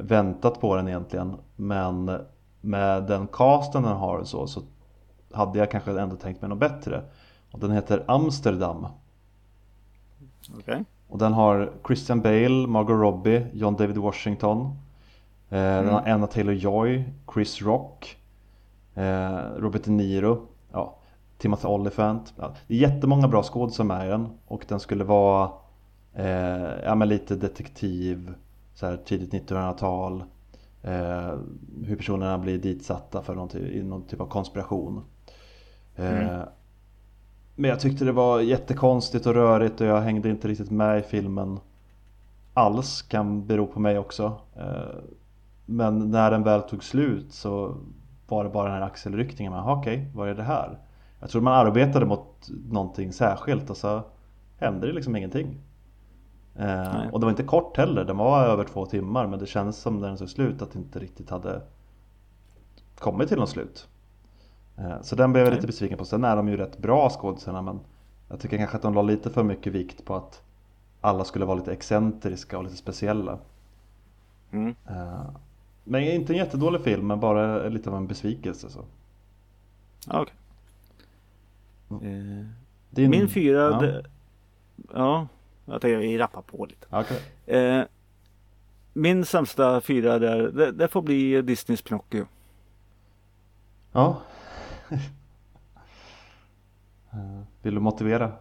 [0.00, 1.36] väntat på den egentligen.
[1.56, 2.20] Men
[2.60, 4.62] med den casten den har så, så
[5.32, 7.02] hade jag kanske ändå tänkt mig något bättre.
[7.50, 8.86] Och den heter Amsterdam.
[10.58, 10.84] Okay.
[11.08, 14.78] Och den har Christian Bale, Margot Robbie, John David Washington.
[15.50, 15.84] Eh, mm.
[15.84, 18.16] Den har Anna Taylor-Joy, Chris Rock,
[18.94, 20.46] eh, Robert De Niro.
[20.72, 20.96] Ja,
[21.38, 22.34] Timothy Olyphant.
[22.36, 25.50] Ja, det är jättemånga bra skådespelare med i den och den skulle vara
[26.14, 28.34] eh, ja, men lite detektiv,
[28.74, 30.24] så här, tidigt 1900-tal.
[30.82, 31.34] Eh,
[31.84, 35.04] hur personerna blir ditsatta för någon, i någon typ av konspiration.
[35.96, 36.48] Eh, mm.
[37.54, 41.02] Men jag tyckte det var jättekonstigt och rörigt och jag hängde inte riktigt med i
[41.02, 41.60] filmen
[42.54, 43.02] alls.
[43.02, 44.40] Kan bero på mig också.
[44.56, 45.02] Eh,
[45.66, 47.76] men när den väl tog slut så
[48.28, 49.54] var det bara den här axelryckningen.
[49.54, 50.78] Okej, okay, vad är det här?
[51.20, 54.02] Jag tror man arbetade mot någonting särskilt och så
[54.56, 55.60] hände det liksom ingenting.
[56.56, 59.76] Eh, och det var inte kort heller, den var över två timmar men det kändes
[59.76, 61.60] som när den såg slut att det inte riktigt hade
[62.98, 63.88] kommit till något slut.
[64.76, 66.04] Eh, så den blev jag lite besviken på.
[66.04, 67.80] Sen är de ju rätt bra skådisarna men
[68.28, 70.42] jag tycker kanske att de la lite för mycket vikt på att
[71.00, 73.38] alla skulle vara lite excentriska och lite speciella.
[74.50, 74.74] Mm.
[74.88, 75.24] Eh,
[75.84, 78.84] men inte en jättedålig film men bara lite av en besvikelse så.
[80.08, 80.34] Okej.
[81.88, 82.08] Okay.
[82.10, 82.44] Eh,
[82.90, 83.10] Din...
[83.10, 84.02] Min fyra, ja.
[84.94, 85.28] Ja,
[85.64, 86.96] jag tänkte jag rappar på lite.
[86.96, 87.18] Okay.
[87.46, 87.84] Eh,
[88.92, 92.26] min sämsta fyra där, det, det får bli Disneys Pinocchio.
[93.92, 94.22] Ja.
[97.14, 98.32] Eh, vill du motivera?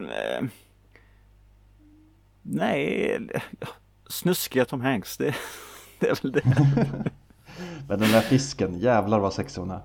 [0.00, 0.46] Eh,
[2.42, 3.18] nej,
[4.08, 5.34] snuskiga Tom Hanks, det,
[5.98, 6.42] det är väl det.
[7.88, 9.82] Men den där fisken, jävlar vad sexig hon är.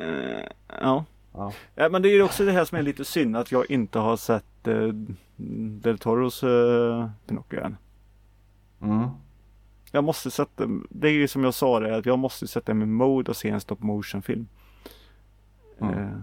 [0.00, 0.44] Uh,
[0.80, 1.04] ja.
[1.32, 1.52] Ja.
[1.74, 1.88] ja.
[1.88, 4.16] men det är ju också det här som är lite synd att jag inte har
[4.16, 4.88] sett eh,
[5.82, 7.76] Del Toros eh, Pinocchio än.
[8.82, 9.08] Mm.
[9.90, 12.82] Jag måste sätta, det är ju som jag sa det, att jag måste sätta mig
[12.82, 14.48] i mode och se en stop motion film.
[15.80, 15.98] Mm.
[15.98, 16.18] Eh.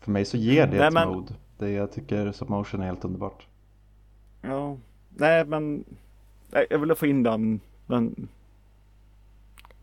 [0.00, 1.08] För mig så ger det Nej, ett men...
[1.08, 1.34] mode.
[1.58, 3.46] Det jag tycker stop motion är helt underbart.
[4.42, 4.76] Ja,
[5.08, 5.84] nej men
[6.70, 8.28] jag ville få in den, men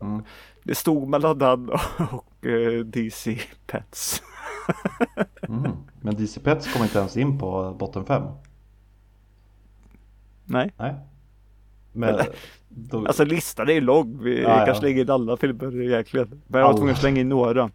[0.02, 0.24] mm.
[0.62, 1.70] det stod mellan den
[2.10, 4.22] och uh, DC Pets.
[5.48, 5.72] mm.
[6.00, 8.22] Men DC Pets kommer inte ens in på botten 5.
[10.44, 10.72] Nej.
[10.76, 10.94] Nej.
[11.92, 12.20] Men,
[12.68, 13.06] då...
[13.06, 14.22] Alltså listan är ju lång.
[14.22, 14.80] Vi kanske ja.
[14.80, 16.42] lägger in alla filmer egentligen.
[16.46, 17.70] Men jag var tvungen att slänga in några.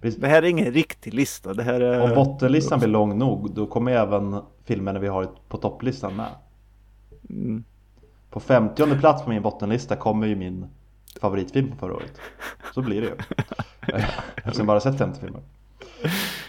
[0.00, 0.20] Precis.
[0.20, 1.54] Det här är ingen riktig lista.
[1.54, 2.00] Det här är...
[2.00, 6.30] Om bottenlistan blir lång nog då kommer även filmerna vi har på topplistan med.
[7.30, 7.64] Mm.
[8.30, 10.66] På 50 plats på min bottenlista kommer ju min
[11.18, 12.20] favoritfilm från förra året.
[12.74, 13.14] Så blir det ju.
[14.36, 15.40] Eftersom jag bara sett 50 filmer.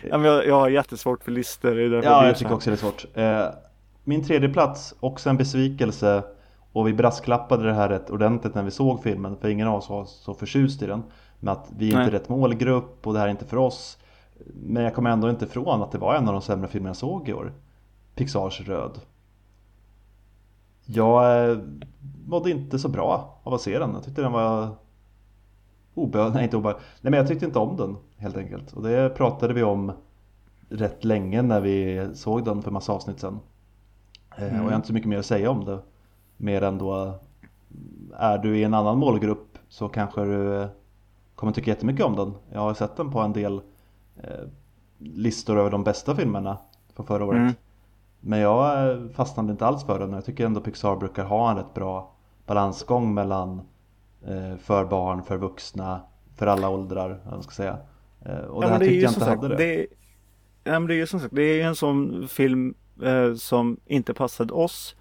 [0.10, 1.80] Ja, men jag, jag har jättesvårt för listor.
[1.80, 3.06] Ja, jag tycker också det är svårt.
[3.14, 3.46] Eh,
[4.04, 6.24] min tredje plats, också en besvikelse.
[6.72, 9.38] Och vi brasklappade det här rätt ordentligt när vi såg filmen.
[9.38, 11.04] För ingen av oss var så förtjust i den.
[11.40, 12.06] Med att vi är Nej.
[12.06, 13.98] inte rätt målgrupp och det här är inte för oss.
[14.54, 16.98] Men jag kommer ändå inte ifrån att det var en av de sämre filmer jag
[16.98, 17.54] såg i år.
[18.16, 19.00] Pixars Röd.
[20.90, 21.58] Jag eh,
[22.26, 23.94] mådde inte så bra av att se den.
[23.94, 24.70] Jag tyckte den var
[25.94, 26.84] obehaglig, nej inte obehaglig.
[27.02, 28.74] Nej men jag tyckte inte om den helt enkelt.
[28.74, 29.92] Och det pratade vi om
[30.70, 33.40] rätt länge när vi såg den för massa avsnitt sen.
[34.38, 34.60] Mm.
[34.60, 35.80] Och jag har inte så mycket mer att säga om det.
[36.38, 37.20] Mer än då
[38.18, 40.68] är du i en annan målgrupp så kanske du
[41.36, 42.34] kommer tycka jättemycket om den.
[42.52, 43.62] Jag har sett den på en del
[44.18, 44.48] eh,
[44.98, 46.58] listor över de bästa filmerna
[46.94, 47.40] från förra året.
[47.40, 47.54] Mm.
[48.20, 51.58] Men jag fastnade inte alls för den och jag tycker ändå Pixar brukar ha en
[51.58, 52.14] rätt bra
[52.46, 53.62] balansgång mellan
[54.26, 56.02] eh, för barn, för vuxna,
[56.36, 57.78] för alla åldrar, vad ska säga.
[58.26, 59.56] Eh, och ja, det här tyckte jag inte hade det.
[59.56, 59.88] det.
[60.64, 64.14] ja, men det är ju som sagt, det är en sån film eh, som inte
[64.14, 64.96] passade oss.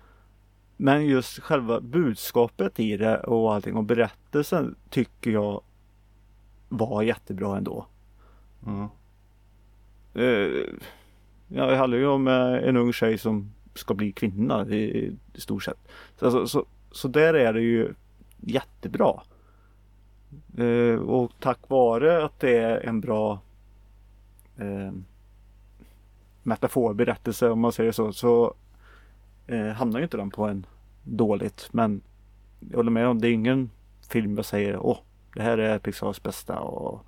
[0.76, 5.62] Men just själva budskapet i det och allting och berättelsen tycker jag
[6.68, 7.86] var jättebra ändå.
[8.66, 8.88] Mm.
[10.14, 10.64] Eh,
[11.48, 15.62] ja, det handlar ju om en ung tjej som ska bli kvinna i, i stort
[15.62, 15.88] sett.
[16.18, 17.94] Så, så, så, så där är det ju
[18.40, 19.20] jättebra.
[20.58, 23.40] Eh, och tack vare att det är en bra
[24.56, 24.92] eh,
[26.42, 28.54] metaforberättelse om man säger så, så
[29.46, 30.66] eh, hamnar ju inte den på en
[31.04, 31.68] dåligt.
[31.72, 32.00] Men
[32.70, 33.70] jag håller med om det är ingen
[34.08, 34.98] film jag säger åh,
[35.34, 37.06] det här är Pixars bästa och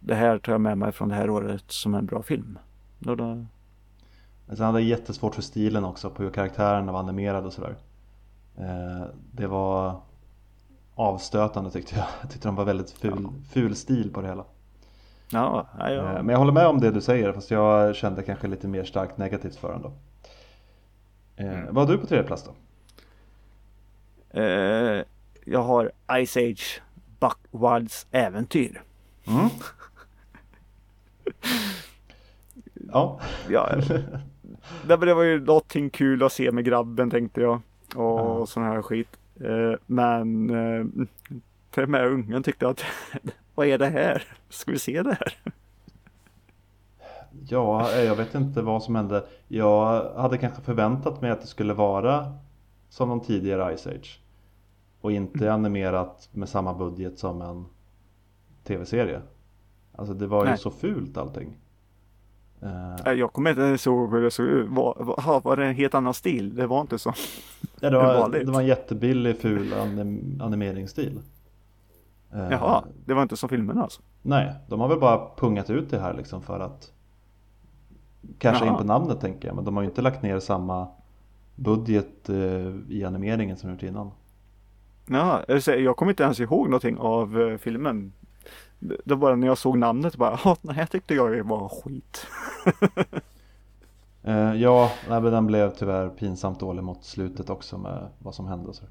[0.00, 2.58] det här tar jag med mig från det här året som en bra film.
[3.06, 3.46] Då, då...
[4.56, 7.76] Sen hade jag jättesvårt för stilen också, på hur karaktärerna var animerade och sådär.
[8.56, 10.00] Eh, det var
[10.94, 12.06] avstötande tyckte jag.
[12.20, 14.44] Jag tyckte de var väldigt ful, ful stil på det hela.
[15.30, 16.02] Ja, ja, ja.
[16.02, 19.18] Men jag håller med om det du säger fast jag kände kanske lite mer starkt
[19.18, 19.92] negativt för den då.
[21.36, 21.74] Eh, mm.
[21.74, 22.54] Vad har du på tredje plats då?
[24.40, 25.04] Eh,
[25.44, 25.92] jag har
[26.26, 26.82] Ice Age
[27.20, 28.82] Buckwilds äventyr.
[29.26, 29.44] Mm.
[32.92, 33.20] ja.
[33.48, 33.68] ja.
[34.86, 37.60] Det var ju någonting kul att se med grabben tänkte jag.
[37.94, 38.46] Och mm.
[38.46, 39.18] sån här skit.
[39.40, 41.06] Eh, men eh,
[41.70, 42.84] till och med ungen tyckte att
[43.54, 44.22] vad är det här?
[44.48, 45.38] Ska vi se det här?
[47.48, 49.26] Ja, eh, jag vet inte vad som hände.
[49.48, 52.34] Jag hade kanske förväntat mig att det skulle vara
[52.88, 54.20] som de tidigare Ice Age.
[55.00, 55.54] Och inte mm.
[55.54, 57.64] animerat med samma budget som en
[58.64, 59.20] tv-serie.
[59.92, 60.52] Alltså det var Nej.
[60.52, 61.56] ju så fult allting.
[63.04, 64.68] Jag kommer inte ens ihåg hur det såg ut.
[64.70, 66.54] Var, var det en helt annan stil?
[66.54, 67.12] Det var inte så.
[67.80, 71.20] Ja, det, var, det var en jättebillig ful anim animeringsstil.
[72.32, 74.02] Eh, Jaha, det var inte som filmerna alltså?
[74.22, 76.92] Nej, de har väl bara pungat ut det här liksom för att
[78.38, 78.72] Kanske Jaha.
[78.72, 80.88] in på namnet tänker jag, men de har ju inte lagt ner samma
[81.54, 82.36] budget eh,
[82.88, 84.10] i animeringen som gjort innan.
[85.08, 88.12] Ja, jag kommer inte ens ihåg någonting av filmen.
[88.78, 92.26] Det var bara när jag såg namnet bara, ja, nej, jag tyckte jag var skit.
[94.56, 98.74] ja, nej, men den blev tyvärr pinsamt dålig mot slutet också med vad som hände.
[98.74, 98.84] Så.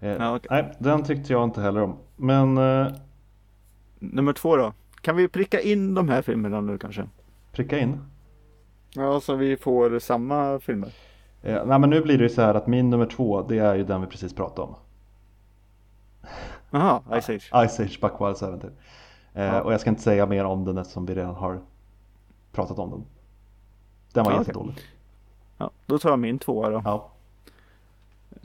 [0.00, 0.62] Eh, ja, okay.
[0.62, 1.96] Nej, den tyckte jag inte heller om.
[2.16, 2.58] Men...
[2.58, 2.92] Eh,
[3.98, 4.72] Nummer två då?
[5.00, 7.08] Kan vi pricka in de här filmerna nu kanske?
[7.52, 8.00] Pricka in?
[8.94, 10.92] Ja, så vi får samma filmer.
[11.42, 13.74] Eh, nej, men nu blir det ju så här att min nummer två, det är
[13.74, 14.74] ju den vi precis pratade om.
[16.70, 17.68] Jaha, Ice Age.
[17.68, 18.72] Ice Age Buckwilds äventyr.
[19.36, 19.62] Eh, ja.
[19.62, 21.60] Och jag ska inte säga mer om den eftersom vi redan har
[22.52, 23.04] pratat om den.
[24.12, 24.72] Den var ja, jättedålig.
[24.72, 24.84] Okay.
[25.58, 26.82] Ja, då tar jag min tvåa då.
[26.84, 27.10] Ja.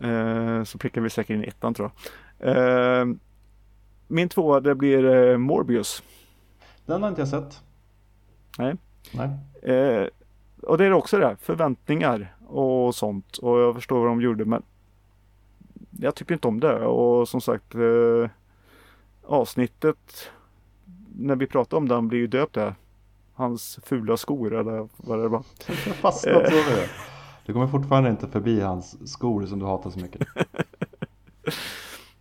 [0.08, 1.91] Eh, så prickar vi säkert in ettan tror
[2.38, 2.58] jag.
[2.58, 3.06] Eh,
[4.08, 6.04] min tvåa det blir eh, Morbius.
[6.86, 7.63] Den har inte jag sett.
[8.58, 8.75] Nej.
[9.13, 9.30] Nej.
[9.75, 10.08] Eh,
[10.62, 13.38] och det är också det, förväntningar och sånt.
[13.38, 14.63] Och jag förstår vad de gjorde men
[15.99, 16.86] jag tycker inte om det.
[16.86, 18.30] Och som sagt eh,
[19.23, 20.32] avsnittet
[21.15, 22.76] när vi pratar om den blir ju döpt där.
[23.34, 25.43] Hans fula skor eller vad det var.
[26.02, 26.89] Fastnat så det.
[27.45, 30.28] Du kommer fortfarande inte förbi hans skor som du hatar så mycket.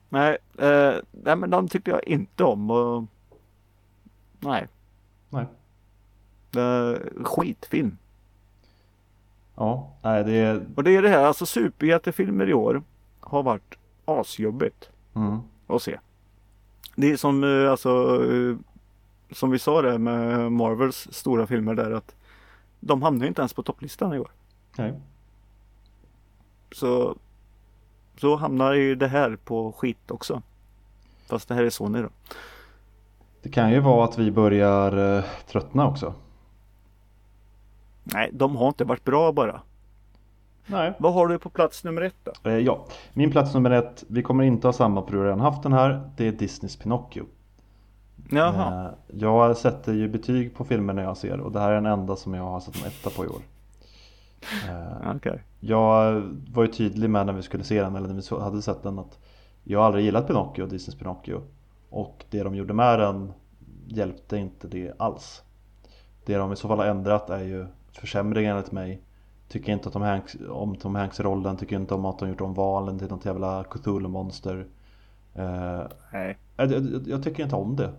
[0.09, 2.70] nej, eh, nej, men de tyckte jag inte om.
[2.70, 3.05] Och...
[4.40, 4.66] Nej.
[5.31, 5.46] Nej.
[6.57, 7.96] Eh, skitfilm.
[9.55, 10.66] Ja, nej det är...
[10.76, 12.83] Och det är det här, alltså superhjältefilmer i år
[13.20, 15.38] har varit asjobbigt mm.
[15.66, 15.98] att se.
[16.96, 18.57] Det är som eh, alltså eh,
[19.33, 22.14] som vi sa det med Marvels stora filmer där att
[22.81, 24.31] de hamnar inte ens på topplistan i år.
[24.77, 24.95] Nej.
[26.73, 27.16] Så
[28.21, 30.43] så hamnar ju det här på skit också.
[31.29, 32.09] Fast det här är Sony då.
[33.43, 36.14] Det kan ju vara att vi börjar eh, tröttna också.
[38.05, 39.61] Nej, de har inte varit bra bara.
[40.66, 40.93] Nej.
[40.99, 42.51] Vad har du på plats nummer ett då?
[42.51, 44.05] Eh, ja, min plats nummer ett.
[44.09, 46.11] Vi kommer inte ha samma för du har redan haft den här.
[46.16, 47.27] Det är Disneys Pinocchio.
[48.31, 48.85] Jaha.
[48.85, 52.16] Eh, jag sätter ju betyg på filmerna jag ser och det här är den enda
[52.16, 53.43] som jag har satt en etta på i år.
[54.69, 55.38] Eh, okay.
[55.61, 58.83] Jag var ju tydlig med när vi skulle se den, eller när vi hade sett
[58.83, 59.19] den, att
[59.64, 61.43] jag aldrig gillat Pinocchio, Disneys Pinocchio.
[61.90, 63.33] Och det de gjorde med den
[63.87, 65.43] hjälpte inte det alls.
[66.25, 69.03] Det de i så fall har ändrat är ju försämringar enligt mig.
[69.49, 72.55] Tycker inte Tom Hanks, om Tom Hanks rollen, tycker inte om att de gjort om
[72.55, 74.66] valen till något jävla Cthulhu-monster.
[75.38, 76.37] Uh, Nej.
[76.61, 77.90] Jag, jag, jag, tycker inte om det.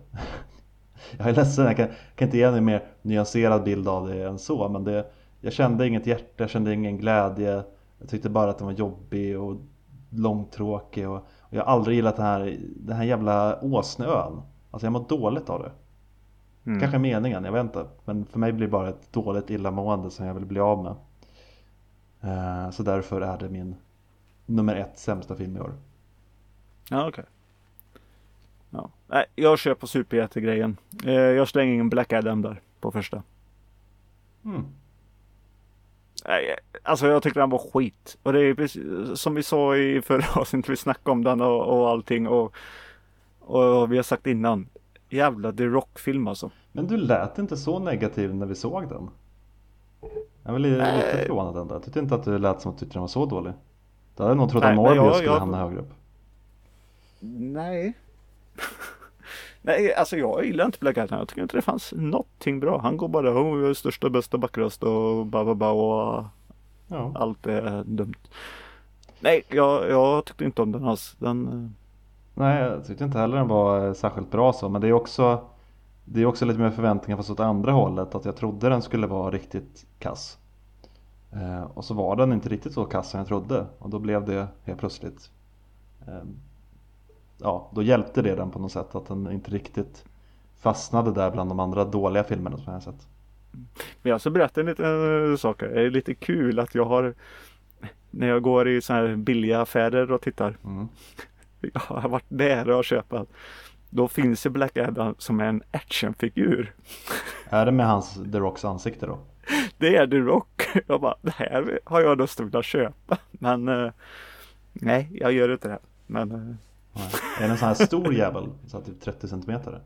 [1.18, 4.38] jag är ledsen, jag kan, kan inte ge en mer nyanserad bild av det än
[4.38, 4.68] så.
[4.68, 5.06] Men det,
[5.40, 7.62] jag kände inget hjärta, jag kände ingen glädje.
[7.98, 9.56] Jag tyckte bara att den var jobbig och
[10.10, 11.08] långtråkig.
[11.08, 14.42] Och, och jag har aldrig gillat den här, den här jävla åsnön.
[14.70, 15.72] Alltså jag mår dåligt av det.
[16.64, 16.80] Mm.
[16.80, 17.86] Kanske meningen, jag vet inte.
[18.04, 20.94] Men för mig blir det bara ett dåligt illamående som jag vill bli av med.
[22.20, 23.74] Eh, så därför är det min
[24.46, 25.74] nummer ett sämsta film i år.
[26.90, 27.08] Ja, okej.
[27.08, 27.24] Okay.
[28.72, 28.90] Ja.
[29.06, 30.76] Nej, jag kör på superhjältegrejen.
[31.04, 33.22] Eh, jag slänger in Black Adam där på första.
[34.44, 34.66] Mm.
[36.26, 38.18] Nej, alltså jag tyckte den var skit.
[38.22, 38.82] Och det är precis
[39.20, 42.54] som vi sa i förra avsnittet, vi snackade om den och, och allting och,
[43.40, 44.68] och vi har sagt innan.
[45.08, 46.50] Jävla The Rock-film alltså.
[46.72, 49.10] Men du lät inte så negativ när vi såg den.
[50.42, 51.74] Jag var lite, förvånad ändå.
[51.74, 53.52] Jag tyckte inte att du lät som att du tyckte den var så dålig.
[54.16, 55.38] Då hade jag nog trott att Morbius skulle jag...
[55.38, 55.90] hamna högre upp.
[57.20, 57.94] Nej.
[59.62, 61.18] Nej, alltså jag gillar inte Black Adam.
[61.18, 62.78] Jag tycker inte det fanns någonting bra.
[62.78, 66.24] Han går bara, oh, jag är största, bästa, vackraste och ba, ba, ba och
[66.88, 67.12] ja.
[67.14, 68.14] allt är dumt.
[69.20, 71.16] Nej, jag, jag tyckte inte om den alls.
[71.18, 71.48] Den...
[71.48, 71.70] Eh,
[72.34, 74.68] Nej, jag tyckte inte heller den var eh, särskilt bra så.
[74.68, 75.40] Men det är också
[76.04, 78.14] det är också lite mer förväntningar fast åt andra hållet.
[78.14, 80.38] Att jag trodde den skulle vara riktigt kass.
[81.32, 83.66] Eh, och så var den inte riktigt så kass som jag trodde.
[83.78, 85.30] Och då blev det helt plötsligt
[86.06, 86.22] eh,
[87.42, 90.04] Ja, då hjälpte det den på något sätt att den inte riktigt
[90.60, 93.08] fastnade där bland de andra dåliga filmerna som jag har sett.
[94.02, 95.60] Men jag ska berätta en liten eh, sak.
[95.60, 97.14] Det är lite kul att jag har
[98.10, 100.56] när jag går i sådana här billiga affärer och tittar.
[100.64, 100.88] Mm.
[101.72, 103.12] Jag har varit där och köpt
[103.94, 106.74] då finns ju Black Adam som en actionfigur.
[107.48, 109.18] Är det med hans The Rocks ansikte då?
[109.78, 110.62] Det är The Rock.
[110.86, 113.18] Jag bara, det här har jag lust att köpa.
[113.30, 113.92] Men uh,
[114.72, 115.78] nej, jag gör inte det.
[116.06, 116.58] Men,
[117.38, 118.48] Är det en sån här stor jävel?
[118.66, 119.80] Så typ 30 centimeter?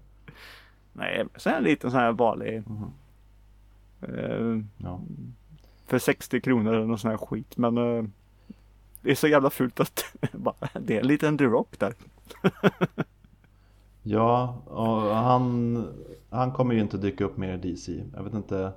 [0.93, 2.57] Nej, så en liten sån här vanlig.
[2.57, 2.91] Mm.
[4.09, 5.01] Uh, ja.
[5.87, 7.57] För 60 kronor eller någon sån här skit.
[7.57, 7.75] Men
[9.01, 10.05] det är så jävla fult att
[10.73, 11.95] det är en liten Rock där.
[14.09, 15.85] Ja, och han,
[16.31, 18.05] han kommer ju inte dyka upp mer i DC.
[18.15, 18.73] Jag vet inte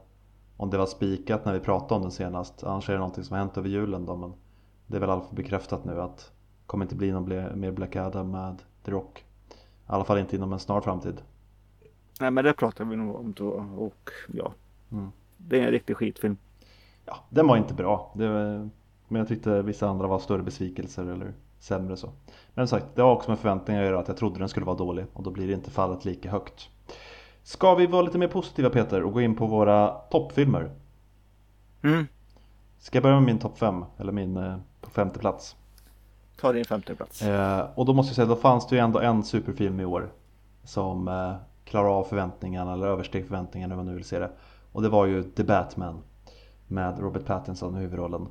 [0.57, 2.63] om det var spikat när vi pratade om den senast.
[2.63, 4.15] Annars är det någonting som har hänt över julen då.
[4.15, 4.33] Men
[4.87, 6.31] det är väl allt bekräftat nu att
[6.69, 9.25] kommer inte bli någon mer Black Adam med The Rock.
[9.49, 9.53] I
[9.85, 11.21] alla fall inte inom en snar framtid.
[12.19, 14.53] Nej men det pratar vi nog om då och ja.
[14.91, 15.11] Mm.
[15.37, 16.37] Det är en riktig skitfilm.
[17.05, 18.11] Ja, den var inte bra.
[18.15, 18.69] Var,
[19.07, 22.09] men jag tyckte vissa andra var större besvikelser eller sämre så.
[22.53, 24.65] Men som sagt, det har också med förväntningar att göra att jag trodde den skulle
[24.65, 26.69] vara dålig och då blir det inte fallet lika högt.
[27.43, 30.71] Ska vi vara lite mer positiva Peter och gå in på våra toppfilmer?
[31.83, 32.07] Mm.
[32.77, 35.55] Ska jag börja med min topp 5 eller min eh, på femte plats?
[36.41, 37.21] Ta din femte plats.
[37.21, 40.09] Eh, och då måste jag säga, då fanns det ju ändå en superfilm i år
[40.63, 44.29] som eh, klarar av förväntningarna eller översteg förväntningarna hur man nu vill se det.
[44.71, 46.01] Och det var ju The Batman
[46.67, 48.27] med Robert Pattinson i huvudrollen.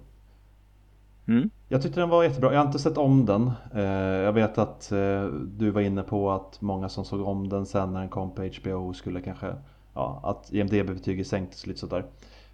[1.28, 1.50] Mm.
[1.68, 2.52] Jag tyckte den var jättebra.
[2.52, 3.50] Jag har inte sett om den.
[3.74, 3.82] Eh,
[4.24, 7.92] jag vet att eh, du var inne på att många som såg om den sen
[7.92, 9.54] när den kom på HBO skulle kanske,
[9.94, 12.04] ja, att IMDB-betyget sänktes lite sådär.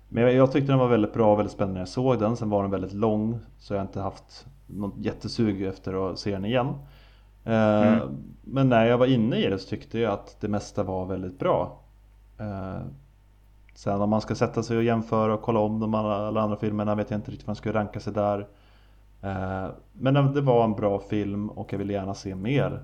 [0.09, 2.37] Men jag tyckte den var väldigt bra och väldigt spännande när jag såg den.
[2.37, 6.31] Sen var den väldigt lång så jag har inte haft något jättesug efter att se
[6.31, 6.75] den igen.
[7.45, 8.09] Eh, mm.
[8.45, 11.39] Men när jag var inne i det så tyckte jag att det mesta var väldigt
[11.39, 11.81] bra.
[13.75, 16.95] Sen om man ska sätta sig och jämföra och kolla om de alla andra filmerna
[16.95, 18.47] vet jag inte riktigt vad man ska ranka sig där.
[19.23, 22.83] Eh, men det var en bra film och jag vill gärna se mer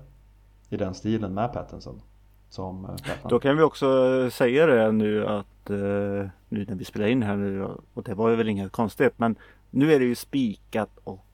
[0.69, 2.01] i den stilen med Pattinson.
[2.49, 3.29] Som eh.
[3.29, 3.87] Då kan vi också
[4.29, 8.29] säga det nu att eh, nu när vi spelar in här nu och det var
[8.29, 9.35] ju väl inget konstigt men
[9.69, 11.25] nu är det ju spikat och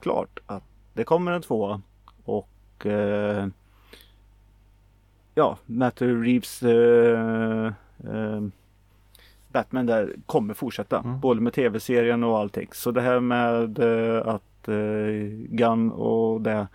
[0.00, 0.62] klart att
[0.92, 1.82] det kommer en tvåa
[2.24, 2.86] och
[5.34, 6.62] ja, Matthew Reeves
[9.52, 10.98] Batman där kommer fortsätta.
[10.98, 11.20] Mm.
[11.20, 12.68] Både med tv-serien och allting.
[12.72, 13.78] Så det här med
[14.26, 14.74] att eh,
[15.48, 16.68] Gun och det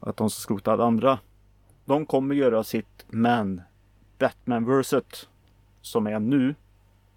[0.00, 1.18] att de ska skrota alla andra.
[1.84, 3.62] De kommer göra sitt men
[4.18, 5.28] Batman-verset
[5.80, 6.54] som är nu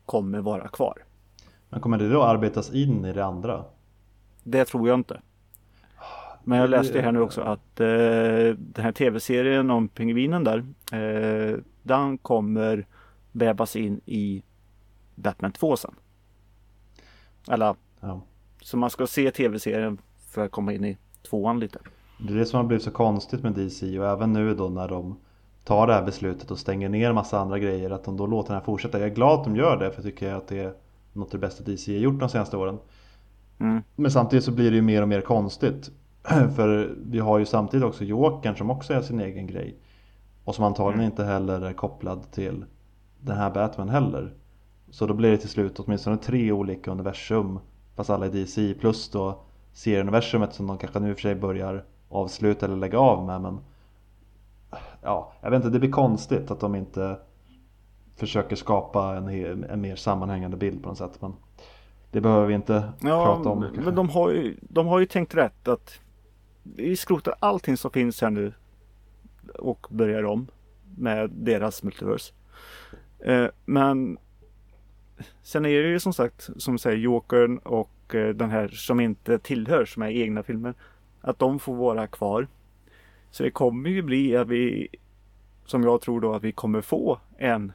[0.06, 1.04] kommer vara kvar.
[1.70, 3.64] Men kommer det då arbetas in i det andra?
[4.44, 5.22] Det tror jag inte.
[6.44, 7.88] Men jag läste här nu också att eh,
[8.58, 10.66] den här tv-serien om pingvinen där.
[10.92, 12.86] Eh, den kommer
[13.32, 14.44] vävas in i
[15.16, 15.96] Batman 2 sen.
[17.48, 18.22] Eller ja.
[18.62, 19.98] Så man ska se tv-serien
[20.30, 20.98] för att komma in i
[21.30, 21.80] tvåan lite.
[22.20, 24.88] Det är det som har blivit så konstigt med DC och även nu då när
[24.88, 25.18] de
[25.64, 28.58] tar det här beslutet och stänger ner massa andra grejer att de då låter den
[28.58, 29.00] här fortsätta.
[29.00, 30.74] Jag är glad att de gör det för jag tycker att det är
[31.14, 32.80] något av det bästa DC har gjort de senaste åren.
[33.62, 33.84] Mm.
[33.96, 35.92] Men samtidigt så blir det ju mer och mer konstigt.
[36.56, 39.78] För vi har ju samtidigt också Jokern som också är sin egen grej.
[40.44, 41.12] Och som antagligen mm.
[41.12, 42.66] inte heller är kopplad till
[43.20, 44.34] den här Batman heller.
[44.90, 47.60] Så då blir det till slut åtminstone tre olika universum
[47.96, 49.42] Fast alla är DC plus då
[49.74, 53.60] serieuniversumet som de kanske nu i för sig börjar avsluta eller lägga av med men
[55.02, 57.18] Ja, jag vet inte, det blir konstigt att de inte
[58.16, 61.22] försöker skapa en, en mer sammanhängande bild på något sätt.
[61.22, 61.34] Men
[62.12, 63.62] det behöver vi inte ja, prata om.
[63.62, 63.82] Kanske.
[63.82, 66.00] Men de har, ju, de har ju tänkt rätt att
[66.64, 68.54] vi skrotar allting som finns här nu
[69.60, 70.48] och börjar om
[70.98, 72.34] med deras multiverse.
[73.20, 74.18] Eh, men
[75.44, 79.40] sen är det ju som sagt som säger Jokern och eh, den här som inte
[79.40, 80.74] tillhör som är egna filmer.
[81.22, 82.48] Att de får vara kvar.
[83.32, 84.88] Så det kommer ju bli att vi
[85.66, 87.72] som jag tror då att vi kommer få en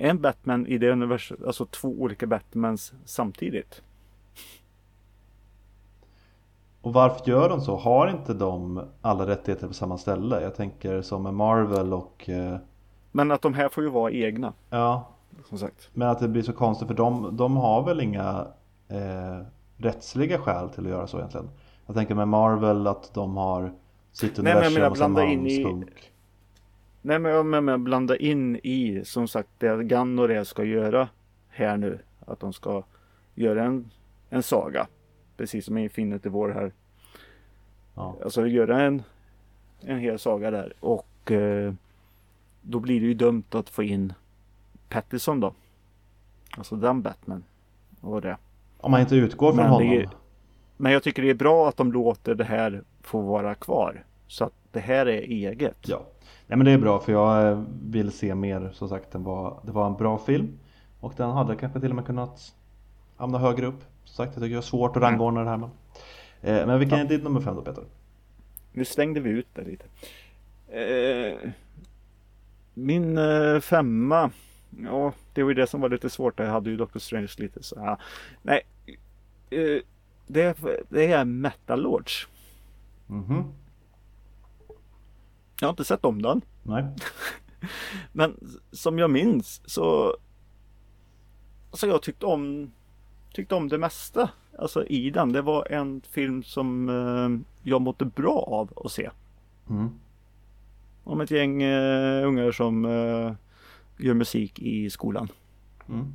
[0.00, 3.82] en Batman i det universum, alltså två olika Batmans samtidigt.
[6.82, 7.76] Och varför gör de så?
[7.76, 10.40] Har inte de alla rättigheter på samma ställe?
[10.40, 12.28] Jag tänker som med Marvel och...
[12.28, 12.56] Eh...
[13.12, 14.52] Men att de här får ju vara egna.
[14.70, 15.08] Ja.
[15.48, 15.90] Som sagt.
[15.92, 18.46] Men att det blir så konstigt för de, de har väl inga
[18.88, 19.46] eh,
[19.76, 21.50] rättsliga skäl till att göra så egentligen.
[21.86, 23.72] Jag tänker med Marvel att de har
[24.12, 26.09] sitt universum Nej, men jag menar, blanda in i, spunk.
[27.02, 29.84] Nej men jag menar blanda in i som sagt det
[30.28, 31.08] det ska göra
[31.48, 31.98] här nu.
[32.26, 32.82] Att de ska
[33.34, 33.90] göra en,
[34.28, 34.86] en saga.
[35.36, 36.72] Precis som i Infinity War här.
[37.94, 38.16] Ja.
[38.24, 39.02] Alltså göra en,
[39.80, 41.74] en hel saga där och eh,
[42.62, 44.12] då blir det ju dumt att få in
[44.88, 45.54] Pattison då.
[46.56, 47.44] Alltså den Batman.
[48.00, 48.36] Och det.
[48.78, 49.88] Om man inte utgår från men honom.
[49.90, 50.08] Det,
[50.76, 54.04] men jag tycker det är bra att de låter det här få vara kvar.
[54.26, 55.76] Så att det här är eget.
[55.88, 56.06] Ja.
[56.46, 59.12] Nej men det är bra för jag eh, vill se mer som sagt.
[59.12, 60.58] Den var, det var en bra film.
[61.00, 62.54] Och den hade kanske till och med kunnat
[63.16, 63.84] hamna högre upp.
[64.04, 65.70] Som sagt jag tycker det är svårt att rangordna det här men.
[66.42, 67.04] Eh, men vilken ja.
[67.04, 67.84] är din nummer fem då Peter?
[68.72, 69.84] Nu slängde vi ut det lite.
[70.68, 71.50] Eh,
[72.74, 74.30] min eh, femma.
[74.82, 76.38] Ja det var ju det som var lite svårt.
[76.38, 77.76] Jag hade ju Doctor Strange lite så.
[77.78, 77.98] Ja.
[78.42, 78.60] Nej.
[79.50, 79.82] Eh,
[80.26, 80.58] det,
[80.88, 82.28] det är Metal Lords.
[83.08, 83.44] Mm -hmm.
[85.60, 86.40] Jag har inte sett om den.
[86.62, 86.84] Nej.
[88.12, 90.16] Men som jag minns så
[91.70, 92.72] Alltså jag tyckte om
[93.32, 95.32] Tyckte om det mesta Alltså i den.
[95.32, 99.10] Det var en film som eh, jag mådde bra av att se.
[99.70, 99.88] Mm.
[101.04, 103.32] Om ett gäng eh, ungar som eh,
[103.98, 105.28] gör musik i skolan.
[105.88, 106.14] Mm.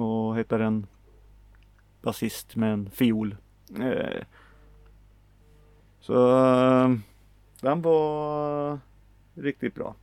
[0.00, 0.86] Och hittar en
[2.02, 3.36] basist med en fiol.
[3.80, 4.24] Eh,
[6.02, 6.38] så
[6.84, 6.96] eh,
[7.60, 8.78] den var
[9.34, 9.94] riktigt bra.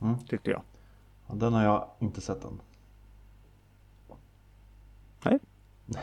[0.00, 0.18] Mm.
[0.18, 0.62] Tyckte jag.
[1.26, 2.60] Ja, den har jag inte sett än.
[5.24, 5.38] Nej.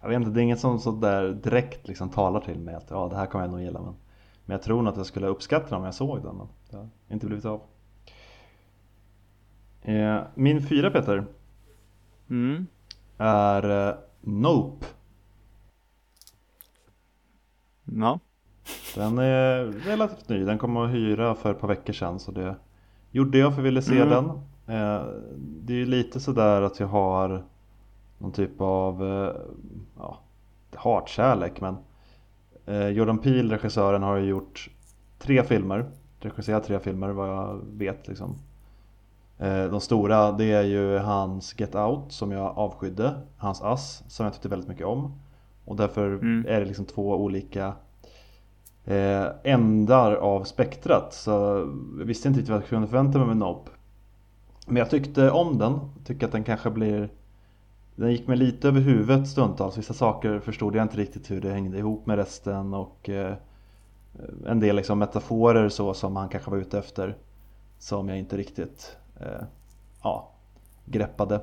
[0.00, 2.90] jag vet inte, det är inget som så där direkt liksom talar till mig att
[2.90, 3.80] ja, det här kommer jag nog gilla.
[3.80, 3.94] Men,
[4.44, 6.36] men jag tror nog att jag skulle uppskatta den om jag såg den.
[6.36, 7.62] Men det har inte blivit av.
[9.82, 11.26] Eh, min fyra Peter.
[12.30, 12.66] Mm.
[13.18, 14.86] Är eh, Nope.
[17.96, 18.18] Ja.
[18.94, 20.44] Den är relativt ny.
[20.44, 22.18] Den kom att hyra för ett par veckor sedan.
[22.18, 22.56] Så det
[23.10, 24.08] gjorde jag för att jag ville se mm.
[24.08, 24.28] den.
[24.66, 25.06] Eh,
[25.38, 27.44] det är ju lite sådär att jag har
[28.18, 29.34] någon typ av eh,
[29.98, 30.18] ja,
[30.74, 31.60] hatkärlek.
[31.60, 31.76] Men
[32.66, 34.70] eh, Jordan Peele, regissören, har ju gjort
[35.18, 35.90] tre filmer.
[36.20, 38.38] Regisserat tre filmer vad jag vet liksom.
[39.70, 43.14] De stora det är ju hans Get Out som jag avskydde.
[43.36, 45.14] Hans Ass som jag tyckte väldigt mycket om.
[45.70, 46.46] Och därför mm.
[46.48, 47.72] är det liksom två olika
[48.84, 51.14] eh, ändar av spektrat.
[51.14, 51.30] Så
[51.98, 53.70] jag visste inte riktigt vad jag kunde förvänta mig med Nope.
[54.66, 55.78] Men jag tyckte om den.
[56.04, 57.08] Tycker att den kanske blir
[57.96, 59.78] Den gick mig lite över huvudet stundtals.
[59.78, 63.34] Vissa saker förstod jag inte riktigt hur det hängde ihop med resten och eh,
[64.46, 67.16] en del liksom metaforer så som han kanske var ute efter.
[67.78, 69.44] Som jag inte riktigt eh,
[70.02, 70.32] ja,
[70.84, 71.40] greppade.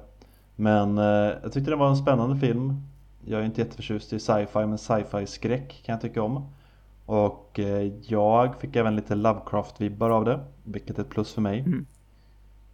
[0.55, 2.81] Men eh, jag tyckte det var en spännande film.
[3.25, 6.49] Jag är inte jätteförtjust i sci-fi men sci-fi skräck kan jag tycka om.
[7.05, 11.59] Och eh, jag fick även lite Lovecraft-vibbar av det, vilket är ett plus för mig.
[11.59, 11.85] Mm.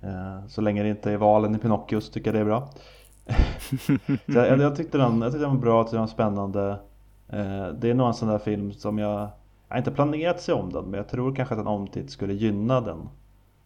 [0.02, 2.70] Eh, så länge det inte är valen i Pinocchio så tycker jag det är bra.
[4.26, 6.80] så jag, jag, tyckte den, jag tyckte den var bra, jag tyckte den var spännande.
[7.30, 9.22] Eh, det är nog en sån där film som jag,
[9.68, 12.34] jag har inte planerat sig om den, men jag tror kanske att en omtitt skulle
[12.34, 13.10] gynna den.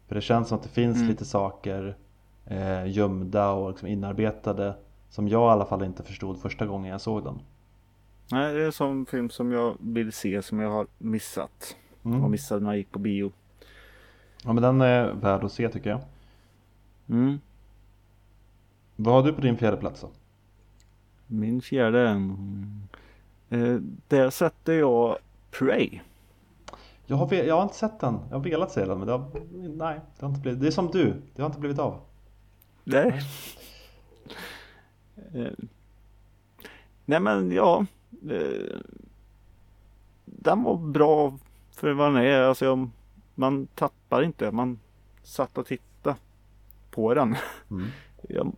[0.08, 1.08] För det känns som att det finns mm.
[1.10, 1.98] lite saker
[2.46, 4.74] eh, gömda och liksom inarbetade
[5.10, 7.40] som jag i alla fall inte förstod första gången jag såg den.
[8.32, 11.76] Nej, det är en sån film som jag vill se som jag har missat.
[12.06, 12.24] Mm.
[12.24, 13.32] Och missade när jag gick på bio.
[14.44, 16.00] Ja men den är värd att se tycker jag.
[17.10, 17.40] Mm.
[18.96, 20.10] Vad har du på din fjärde plats då?
[21.28, 22.10] Min fjärde?
[23.50, 23.76] Eh,
[24.08, 25.18] där sätter jag
[25.52, 26.00] Prey.
[27.06, 28.20] Jag har, jag har inte sett den.
[28.30, 29.32] Jag har velat se den men det har,
[29.76, 30.62] nej, det har inte blivit.
[30.62, 32.00] Det är som du, det har inte blivit av.
[32.84, 33.22] Nej.
[35.34, 35.52] Eh,
[37.06, 37.86] nej men ja,
[38.30, 38.78] Eh,
[40.26, 41.38] den var bra
[41.72, 42.42] för vad den är.
[42.42, 42.90] Alltså
[43.36, 44.52] man tappar inte.
[44.52, 44.80] Man
[45.24, 46.16] satt och tittade
[46.92, 47.36] på den.
[47.72, 47.88] Mm.
[48.30, 48.56] Jag,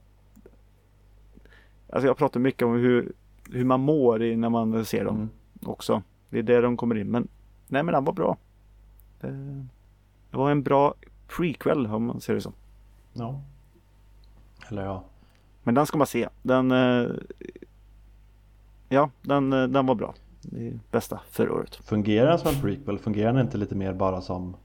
[1.89, 3.13] alltså jag pratar mycket om hur,
[3.51, 5.29] hur man mår i, när man ser dem Mm.
[5.61, 6.03] också.
[6.29, 7.11] Det är där de kommer in.
[7.11, 7.27] Men
[7.67, 8.37] nej men den var bra.
[9.21, 9.27] Det,
[10.31, 10.93] det var en bra
[11.27, 12.53] prequel om man ser det så.
[13.13, 13.41] Ja.
[14.69, 15.03] Eller ja.
[15.63, 16.29] Men den ska man se.
[16.41, 17.07] Den eh,
[18.89, 20.15] Ja, den, eh, den var bra.
[20.41, 21.75] Det bästa förra året.
[21.75, 22.99] Fungerar den som en prequel?
[22.99, 24.55] Fungerar den inte lite mer bara som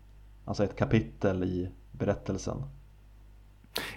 [0.45, 2.63] alltså ett kapitel i berättelsen?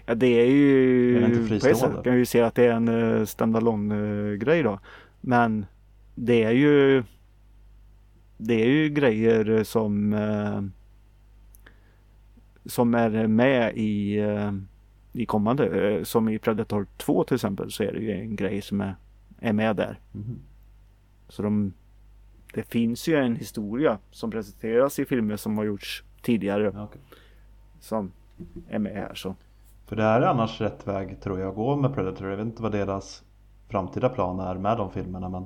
[0.05, 2.03] Ja det är ju Är den inte fristående?
[2.03, 3.95] kan ju se att det är en uh, standalone
[4.31, 4.79] eh, grej då.
[5.21, 5.65] Men
[6.15, 7.03] det är ju
[8.37, 10.61] Det är ju grejer som eh,
[12.65, 14.51] Som är med i eh,
[15.17, 18.61] I kommande eh, Som i Predator 2 till exempel så är det ju en grej
[18.61, 18.95] som är,
[19.39, 19.99] är med där.
[20.11, 20.39] Mhm.
[21.29, 21.73] Så de
[22.53, 27.01] Det finns ju en historia som presenteras i filmer som har gjorts tidigare okej.
[27.79, 28.11] som
[28.69, 29.35] är med här så.
[29.85, 32.29] För det här är annars rätt väg tror jag att gå med Predator.
[32.29, 33.23] Jag vet inte vad deras
[33.69, 35.45] framtida plan är med de filmerna men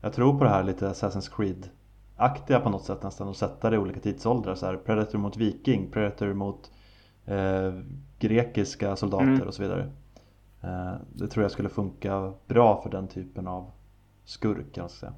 [0.00, 3.76] jag tror på det här lite Assassin's Creed-aktiga på något sätt nästan och sätta det
[3.76, 4.54] i olika tidsåldrar.
[4.54, 6.70] Så här, Predator mot Viking, Predator mot
[7.30, 7.74] eh,
[8.18, 9.48] grekiska soldater Mm.
[9.48, 9.90] och så vidare.
[10.62, 13.70] Eh, det tror jag skulle funka bra för den typen av
[14.24, 15.12] skurk ska säga.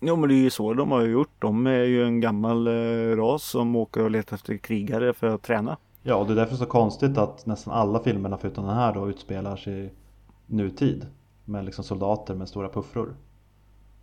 [0.00, 1.30] Jo men det är ju så de har gjort.
[1.38, 5.42] De är ju en gammal eh, ras som åker och letar efter krigare för att
[5.42, 5.76] träna.
[6.02, 9.10] Ja och det är därför så konstigt att nästan alla filmerna förutom den här då
[9.10, 9.90] utspelar sig i
[10.46, 11.06] nutid.
[11.44, 13.16] Med liksom soldater med stora puffror.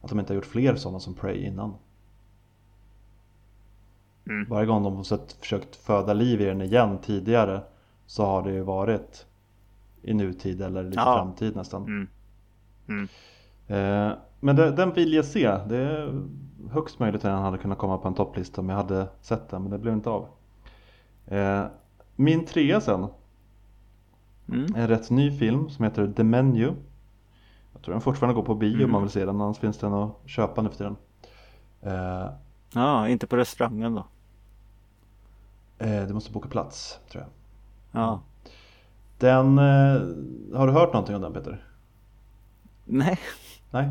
[0.01, 1.73] Att de inte har gjort fler sådana som Prey innan.
[4.27, 4.49] Mm.
[4.49, 5.03] Varje gång de har
[5.39, 7.61] försökt föda liv i den igen tidigare
[8.05, 9.25] så har det ju varit
[10.01, 11.15] i nutid eller lite Ja.
[11.17, 11.83] framtid nästan.
[11.83, 12.07] Mm.
[12.87, 13.07] Mm.
[13.67, 15.57] Eh, men det, den vill jag se.
[15.67, 16.21] Det är
[16.71, 19.61] högst möjligt att den hade kunnat komma på en topplista om jag hade sett den
[19.61, 20.27] men det blev inte av.
[21.27, 21.63] Eh,
[22.15, 23.07] min trea sen
[24.47, 24.75] Mm.
[24.75, 26.73] en rätt ny film som heter The Menu.
[27.73, 28.91] Jag tror den fortfarande går på bio om Mm.
[28.91, 30.95] man vill se den, annars finns den att köpa nu för tiden.
[31.81, 32.29] Eh,
[32.73, 34.05] Ja, inte på restaurangen då.
[35.83, 37.29] Eh, du måste boka plats tror jag.
[38.01, 38.21] Ja.
[39.17, 40.01] Den, eh,
[40.57, 41.63] har du hört någonting om den Peter?
[42.85, 43.19] Nej,
[43.71, 43.89] Nej?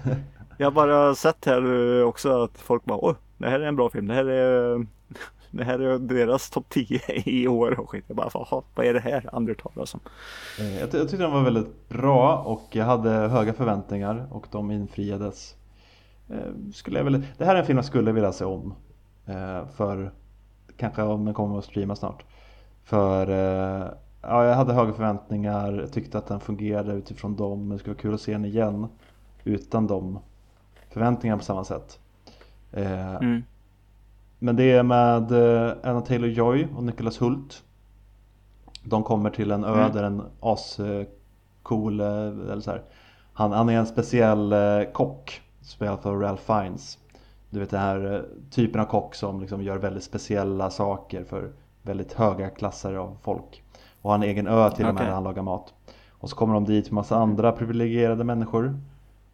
[0.58, 3.76] jag har bara sett här eh, också att folk bara Åh, det här är en
[3.76, 4.06] bra film.
[4.06, 4.86] Det här är
[5.50, 8.04] det här är deras topp 10 i år och skit.
[8.06, 9.98] Jag bara, "Jaha, vad är det här Undertale alltså?
[10.80, 14.70] Jag, ty- jag tyckte den var väldigt bra och jag hade höga förväntningar och de
[14.70, 15.54] infriades.
[16.74, 18.74] Skulle jag väl, det här är en film jag skulle vilja se om.
[19.76, 20.12] För
[20.78, 22.24] kanske om den kommer att streama snart.
[22.84, 23.86] För eh,
[24.22, 27.58] ja, jag hade höga förväntningar, jag tyckte att den fungerade utifrån dem.
[27.60, 28.86] Men det skulle vara kul att se den igen
[29.44, 30.18] utan de
[30.90, 31.98] förväntningarna på samma sätt.
[32.72, 33.42] Eh, Mm.
[34.38, 37.62] men det är med eh, Anna Taylor-Joy och Nicholas Hult.
[38.84, 39.92] De kommer till en ö Mm.
[39.92, 42.82] där en ascool, eller så här.
[43.32, 46.98] Han, han är en speciell eh, kock, spelad för Ralph Fiennes.
[47.50, 48.20] Du vet den här eh,
[48.50, 53.62] typen av kock som liksom gör väldigt speciella saker för väldigt höga klasser av folk.
[54.02, 55.74] Och har en egen ö till och med där han lagar mat.
[56.10, 58.80] Och så kommer de dit med massa andra privilegierade människor.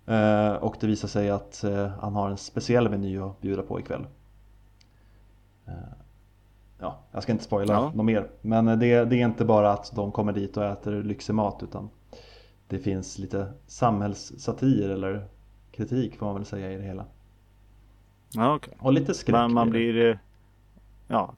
[0.06, 3.80] Eh, och det visar sig att eh, han har en speciell meny att bjuda på
[3.80, 4.06] ikväll.
[6.78, 7.92] Ja, jag ska inte spoila Ja.
[7.94, 8.28] något mer.
[8.40, 11.90] Men det, det är inte bara att de kommer dit och äter lyxig mat utan
[12.68, 15.28] det finns lite samhällssatir eller
[15.72, 17.04] kritik får man väl säga i det hela.
[18.35, 18.74] Ja, okej.
[18.78, 19.32] Och lite skräck.
[19.32, 20.16] Men man blir eh,
[21.09, 21.35] Ja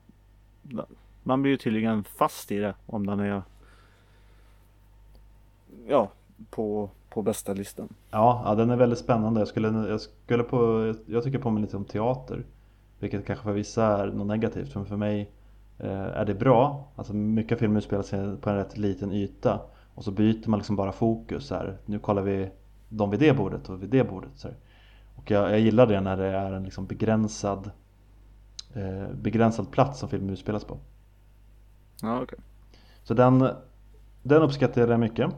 [1.23, 3.41] Man blir ju tydligen fast i det om den är
[5.87, 6.11] Ja
[6.49, 7.89] På, på bästa listan.
[8.11, 9.41] Ja, ja, den är väldigt spännande.
[9.41, 12.43] Jag, skulle, jag, skulle på, jag tycker på mig lite om teater.
[12.99, 14.75] Vilket kanske för vissa är något negativt.
[14.75, 15.31] Men för mig
[15.77, 16.87] eh, är det bra.
[16.95, 19.59] Alltså mycket filmer utspelar sig på en rätt liten yta.
[19.95, 21.47] Och så byter man liksom bara fokus.
[21.47, 21.77] Så här.
[21.85, 22.49] Nu kollar vi
[22.89, 24.31] de vid det bordet och vid det bordet.
[24.35, 24.57] Så här.
[25.17, 27.71] Och jag, jag gillar det när det är en liksom begränsad,
[28.73, 30.77] eh, begränsad plats som filmen utspelas på.
[32.01, 32.39] Ja okej.
[33.03, 33.49] Så den,
[34.23, 35.31] den uppskattar jag mycket.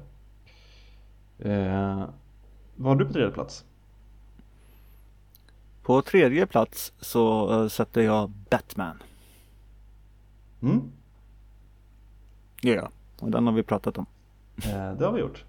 [1.39, 2.03] Eh,
[2.75, 3.65] vad har du på tredje plats?
[5.83, 9.03] På tredje plats så eh, sätter jag Batman.
[10.61, 10.91] Mm,
[12.61, 12.89] Ja.
[13.19, 14.05] Och den har vi pratat om.
[14.57, 15.45] eh, det har vi gjort.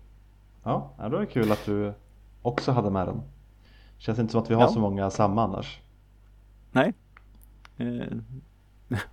[0.62, 1.92] Ja, ja, då är det kul att du
[2.42, 3.22] också hade med den.
[4.00, 4.68] Känns inte som att vi har Ja.
[4.68, 5.80] så många samma annars.
[6.72, 6.92] Nej.
[7.76, 8.16] Eh,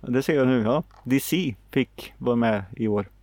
[0.00, 0.82] det ser jag nu ja.
[1.04, 3.08] DC fick vara med i år.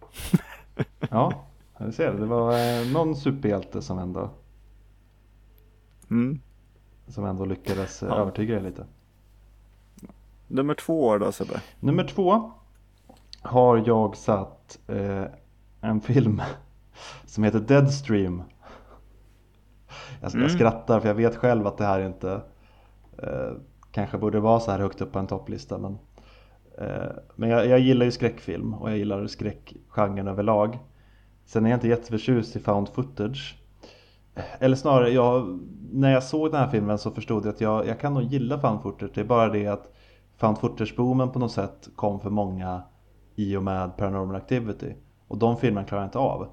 [1.09, 1.45] Ja,
[1.77, 2.19] jag ser det.
[2.19, 2.51] Det var
[2.81, 4.29] eh, någon superhjälte som ändå,
[6.09, 6.39] Mm.
[7.07, 8.15] som ändå lyckades eh, Ja.
[8.15, 8.85] övertyga dig lite.
[10.47, 11.61] Nummer två då Sebbe?
[11.79, 12.51] Nummer två
[13.41, 15.23] har jag satt eh,
[15.81, 16.41] en film
[17.25, 18.43] som heter Deadstream.
[20.25, 20.43] Jag, mm.
[20.43, 22.41] jag skrattar för jag vet själv att det här inte
[23.17, 23.51] eh,
[23.91, 25.77] kanske borde vara så här högt upp på en topplista.
[25.77, 25.97] Men,
[26.77, 30.79] eh, men jag, jag, gillar ju skräckfilm och jag gillar skräckgenren överlag.
[31.45, 33.57] Sen är jag inte jätteförtjust i found footage.
[34.59, 35.59] Eller snarare, jag,
[35.91, 38.59] när jag såg den här filmen så förstod jag att jag, jag kan nog gilla
[38.59, 39.11] found footage.
[39.13, 39.93] Det är bara det att
[40.37, 42.83] found footage-boomen på något sätt kom för många
[43.35, 44.93] i och med Paranormal Activity.
[45.27, 46.47] Och de filmerna klarar jag inte av.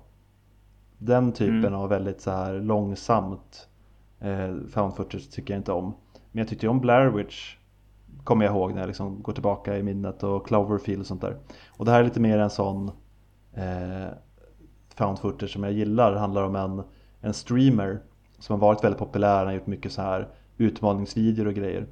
[1.05, 1.75] Den typen mm.
[1.75, 3.69] av väldigt så här långsamt
[4.21, 5.95] eh, found footage tycker jag inte om.
[6.33, 7.57] Men jag tyckte om Blair Witch
[8.25, 11.37] kommer jag ihåg när jag liksom går tillbaka i minnet och Cloverfield och sånt där.
[11.71, 12.91] Och det här är lite mer en sån
[13.55, 14.09] eh,
[14.95, 16.13] found footage som jag gillar.
[16.13, 16.83] Det handlar om en,
[17.21, 18.01] en streamer
[18.39, 19.37] som har varit väldigt populär.
[19.37, 21.87] Han har gjort mycket så här utmaningsvideor och grejer.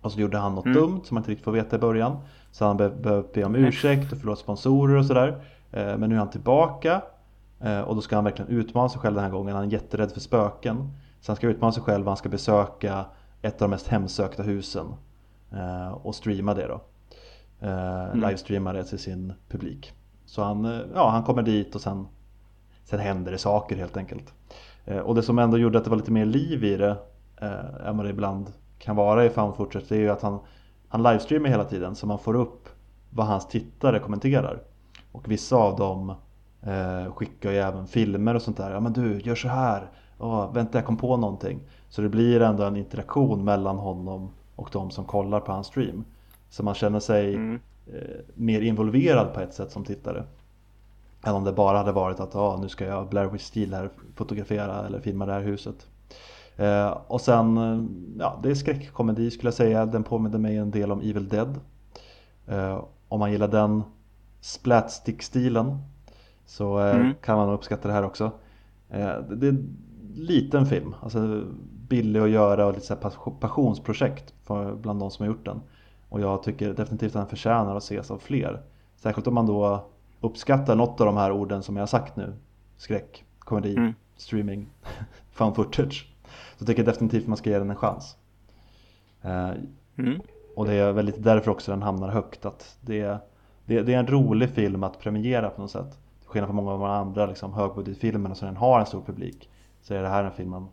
[0.00, 0.78] Och så gjorde han något mm.
[0.78, 2.16] dumt som man inte riktigt får veta i början.
[2.50, 5.44] Så han behövde be om ursäkt och förlåt sponsorer och sådär.
[5.70, 7.02] Eh, men nu är han tillbaka
[7.86, 9.54] och då ska han verkligen utmana sig själv den här gången.
[9.54, 10.90] Han är jätterädd för spöken.
[11.20, 13.04] Så han ska utmana sig själv och han ska besöka
[13.42, 14.86] ett av de mest hemsökta husen
[15.52, 16.80] eh, och streama det då.
[17.60, 18.20] Mm.
[18.20, 19.92] Livestreama det till sin publik.
[20.24, 22.08] Så han, ja, han kommer dit och sen,
[22.84, 24.34] sen händer det saker helt enkelt.
[25.04, 26.96] Och det som ändå gjorde att det var lite mer liv i det
[27.84, 30.38] än vad det ibland kan vara i Found Footage det är ju att han,
[30.88, 32.68] han livestreamar hela tiden så man får upp
[33.10, 34.62] vad hans tittare kommenterar.
[35.12, 36.14] Och vissa av dem
[36.66, 38.70] eh, skickar ju även filmer och sånt där.
[38.70, 39.90] Ja men du, gör så här.
[40.18, 41.60] Oh, vänta, jag kom på någonting.
[41.88, 46.04] Så det blir ändå en interaktion mellan honom och de som kollar på hans stream.
[46.50, 47.60] Så man känner sig mm.
[47.86, 48.00] eh,
[48.34, 50.24] mer involverad på ett sätt som tittare.
[51.24, 53.90] Än om det bara hade varit att ah, nu ska jag Blair Witch Steel här
[54.14, 55.86] fotografera eller filma det här huset.
[56.56, 57.84] Eh, och sen, eh,
[58.18, 59.86] ja det är skräckkomedi skulle jag säga.
[59.86, 61.60] Den påminner mig en del om Evil Dead.
[62.46, 63.82] Eh, om man gillar den
[64.40, 65.78] splatstick-stilen
[66.46, 67.14] så eh, mm.
[67.22, 68.24] kan man uppskatta det här också.
[68.88, 69.76] Eh, det är en
[70.14, 71.44] liten film, alltså
[71.88, 72.96] billig att göra och lite så
[73.40, 74.34] passionsprojekt
[74.80, 75.60] bland de som har gjort den.
[76.08, 78.62] Och jag tycker definitivt att den förtjänar att ses av fler.
[78.96, 79.86] Särskilt om man då
[80.20, 82.32] uppskattar något av de här orden som jag har sagt nu.
[82.76, 83.94] Skräck, komedi, mm.
[84.16, 84.66] streaming,
[85.32, 86.08] found footage.
[86.56, 88.16] Så tycker jag definitivt att man ska ge den en chans.
[89.22, 89.50] Eh,
[89.96, 90.20] mm.
[90.56, 92.46] Och det är väl lite därför också den hamnar högt.
[92.46, 93.18] Att det, är,
[93.64, 95.98] det, det är en rolig film att premiera på något sätt.
[96.26, 99.50] Till skillnad från många av de andra liksom, högbudgetfilmerna som den har en stor publik.
[99.80, 100.68] Så är det här en film man,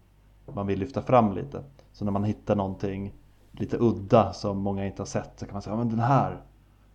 [0.54, 1.64] man vill lyfta fram lite.
[1.92, 3.14] Så när man hittar någonting
[3.52, 6.42] lite udda som många inte har sett så kan man säga men den här,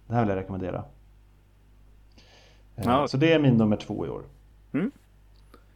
[0.07, 0.85] den här vill jag rekommendera.
[2.77, 3.09] Eh, ja.
[3.09, 4.23] Så det är min nummer två i år.
[4.73, 4.91] Mm.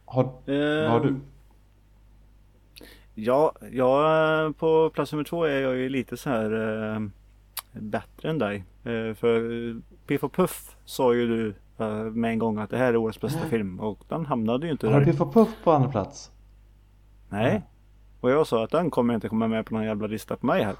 [0.05, 1.09] Har, vad har du?
[1.09, 1.21] Ehm,
[3.15, 6.51] Ja, jag, på plats nummer två är jag ju lite så här
[6.93, 7.01] eh,
[7.71, 8.63] bättre än dig.
[8.83, 11.55] Eh, för Piff och Puff sa ju du eh,
[12.11, 14.87] med en gång att det här är årets bästa film och den hamnade ju inte
[14.87, 14.93] där.
[14.93, 16.31] Har du Piff och Puff på andra plats?
[17.29, 17.61] Nej.
[18.19, 20.63] Och jag sa att den kommer inte komma med på någon jävla lista på mig
[20.63, 20.75] här.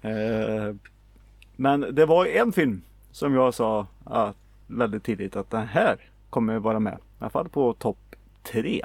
[0.00, 0.74] Eh,
[1.56, 5.96] men det var en film som jag sa att, väldigt tidigt att den här
[6.30, 6.94] kommer vara med.
[6.94, 8.82] I alla fall på topp tre.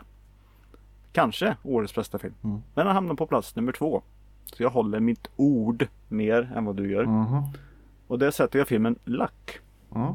[1.12, 2.34] Kanske årets bästa film.
[2.44, 2.62] Mm.
[2.74, 4.02] Men han hamnar på plats nummer två.
[4.46, 7.04] Så jag håller mitt ord mer än vad du gör.
[7.04, 7.44] Mm.
[8.08, 9.60] Och där sätter jag filmen Luck.
[9.96, 10.14] Mm.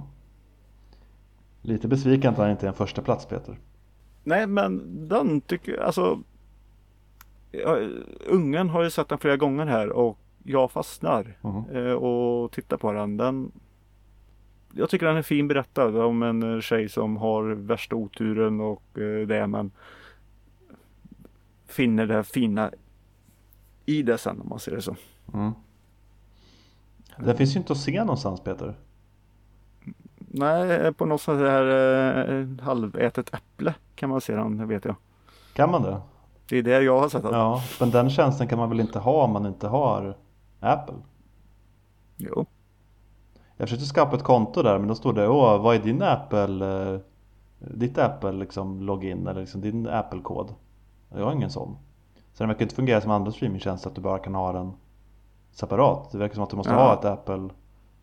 [1.66, 3.58] Lite besviken att han inte är en första plats Peter.
[4.24, 6.20] Nej men den tycker jag alltså.
[8.26, 11.96] Ungen har ju sett den flera gånger här och jag fastnar mm.
[11.96, 13.16] och tittar på den.
[13.16, 13.52] den.
[14.74, 19.26] Jag tycker den är fin berättad om en tjej som har värsta oturen och eh,
[19.26, 19.70] det men
[21.66, 22.70] finner det fina
[23.86, 24.96] i det sen om man ser det så.
[25.34, 25.52] Mm.
[27.24, 28.74] Det finns ju inte att se någonstans Peter.
[30.38, 31.66] Nej, på något sånt här
[32.28, 34.94] eh, halvätet äpple kan man se den vet jag.
[35.52, 36.00] Kan man det?
[36.48, 37.32] Det är det jag har sett den.
[37.32, 40.16] Ja, men den tjänsten kan man väl inte ha om man inte har
[40.60, 40.96] Apple?
[42.16, 42.46] Jo.
[43.56, 46.92] Jag försökte skapa ett konto där men då stod det Åh, vad är din Apple
[46.94, 47.00] eh,
[47.58, 50.54] Ditt Apple liksom login eller liksom din Apple-kod
[51.08, 51.76] jag har ingen sån.
[52.32, 54.72] Så den verkar inte fungera som andra streamingtjänster att du bara kan ha den
[55.50, 56.10] separat.
[56.12, 56.78] Det verkar som att du måste ja.
[56.78, 57.48] ha ett Apple,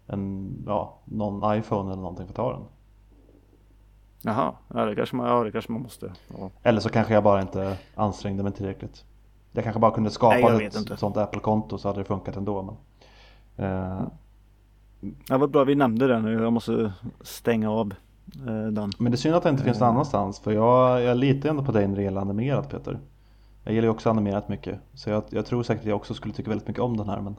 [0.08, 2.64] en, ja, någon iPhone eller någonting för att ta den.
[4.22, 6.14] Jaha, ja det kanske man, ja, det kanske man måste.
[6.38, 6.50] Ja.
[6.64, 9.06] Eller så kanske jag bara inte ansträngde mig tillräckligt.
[9.52, 10.98] Jag kanske bara kunde skapa Nej, ett inte.
[10.98, 12.62] sånt Apple-konto så hade det funkat ändå.
[12.62, 12.76] Men,
[13.68, 14.02] eh.
[15.30, 16.34] Ja vad bra vi nämnde det nu.
[16.34, 17.94] Jag måste stänga av
[18.48, 18.92] Eh, den.
[18.98, 19.94] Men det är synd att det inte finns någon eh.
[19.94, 23.00] annanstans för jag, jag litar ändå på dig när det gäller animerat Peter.
[23.64, 26.34] Jag gillar ju också animerat mycket så jag, jag tror säkert att jag också skulle
[26.34, 27.36] tycka väldigt mycket om den här men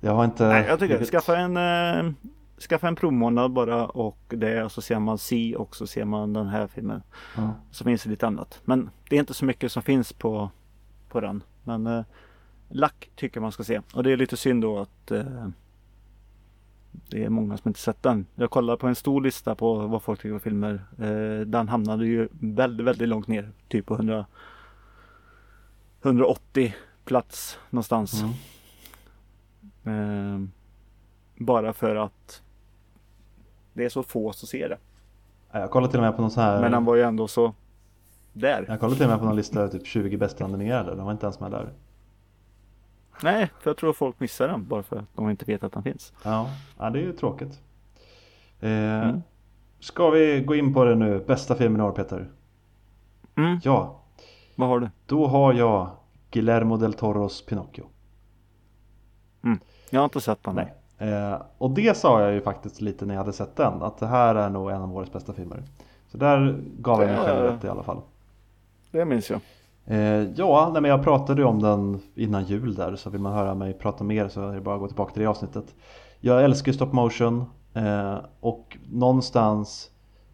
[0.00, 0.48] Jag har inte...
[0.48, 2.12] Nej, jag tycker skaffa en eh,
[2.60, 6.32] Skaffa en provmånad bara och det och så ser man Si och så ser man
[6.32, 7.02] den här filmen.
[7.36, 7.54] Ja.
[7.70, 8.60] Så finns det lite annat.
[8.64, 10.50] Men det är inte så mycket som finns på,
[11.08, 11.42] på den.
[11.64, 12.04] Men eh,
[12.68, 13.80] Lack tycker man ska se.
[13.94, 15.48] Och det är lite synd då att eh,
[17.10, 18.26] det är många som inte sett den.
[18.34, 20.84] Jag kollar på en stor lista på vad folk tycker om filmer.
[20.98, 23.50] Eh, den hamnade ju väldigt, väldigt långt ner.
[23.68, 24.26] Typ på 100,
[26.02, 26.74] 180
[27.04, 28.22] plats någonstans.
[28.22, 28.34] Mm.
[29.86, 30.40] Eh,
[31.38, 32.42] bara för att
[33.72, 34.78] det är så få som ser det.
[35.52, 36.60] Ja, Jag kollade till och med på någon sån här...
[36.60, 37.54] Men han var ju ändå så
[38.32, 38.64] där.
[38.68, 40.94] Jag kollade till och med på någon lista över typ 20 bästa animerade.
[40.94, 41.72] De var inte ens med där.
[43.22, 45.82] Nej, för jag tror folk missar den bara för att de inte vet att den
[45.82, 46.12] finns.
[46.24, 47.60] Ja, ja det är ju tråkigt.
[48.60, 48.70] Eh,
[49.02, 49.22] Mm.
[49.80, 51.24] Ska vi gå in på det nu?
[51.26, 52.30] Bästa filmen i år Peter?
[53.36, 54.00] Mm, Ja,
[54.54, 54.90] vad har du?
[55.06, 55.90] då har jag
[56.30, 57.86] Guillermo del Toros Pinocchio.
[59.90, 60.54] Jag har inte sett den.
[60.54, 60.74] Nej.
[61.12, 63.82] Eh, och det sa jag ju faktiskt lite när jag hade sett den.
[63.82, 65.62] Att det här är nog en av årets bästa filmer.
[66.08, 67.50] Så där gav jag mig själv Ja.
[67.52, 68.00] rätt i alla fall.
[68.90, 69.40] Det minns jag.
[69.84, 72.96] Eh, ja, nej, men jag pratade ju om den innan jul där.
[72.96, 75.22] Så vill man höra mig prata mer så är det bara att gå tillbaka till
[75.22, 75.74] det avsnittet.
[76.20, 77.44] Jag älskar stop motion.
[77.74, 79.90] Eh, och någonstans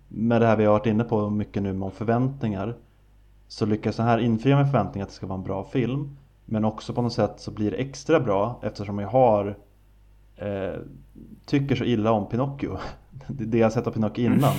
[0.09, 2.75] med det här vi har varit inne på mycket nu med förväntningar.
[3.49, 6.17] Så lyckas den här infria med förväntningar att det ska vara en bra film.
[6.53, 9.59] Men också på något sätt så blir det extra bra eftersom jag har
[10.37, 10.81] eh,
[11.47, 12.79] tycker så illa om Pinocchio.
[13.27, 14.53] Det jag sett av Pinocchio innan.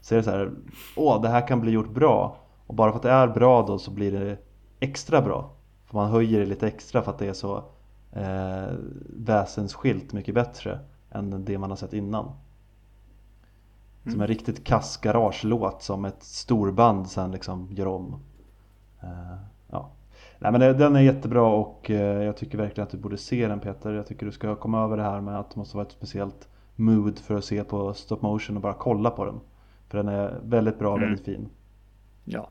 [0.00, 0.52] Så är det så här,
[0.96, 2.36] åh det här kan bli gjort bra.
[2.66, 4.38] Och bara för att det är bra då så blir det
[4.80, 5.50] extra bra.
[5.86, 7.56] För man höjer det lite extra för att det är så
[8.12, 8.74] eh,
[9.16, 10.78] väsensskilt mycket bättre
[11.10, 12.30] än det man har sett innan.
[14.02, 18.20] Som en riktigt kass garagelåt som ett storband sen liksom gör om.
[19.02, 19.36] Eh,
[19.70, 19.90] ja.
[20.38, 23.60] Nej men den är jättebra och eh, jag tycker verkligen att du borde se den
[23.60, 23.92] Peter.
[23.92, 26.48] Jag tycker du ska komma över det här med att det måste vara ett speciellt
[26.76, 29.40] mood för att se på stop motion och bara kolla på den.
[29.88, 31.08] För den är väldigt bra och Mm.
[31.08, 31.48] väldigt fin.
[32.24, 32.48] Ja.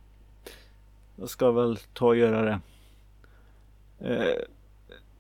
[1.15, 2.59] Jag ska väl ta och göra det.
[3.99, 4.43] Eh,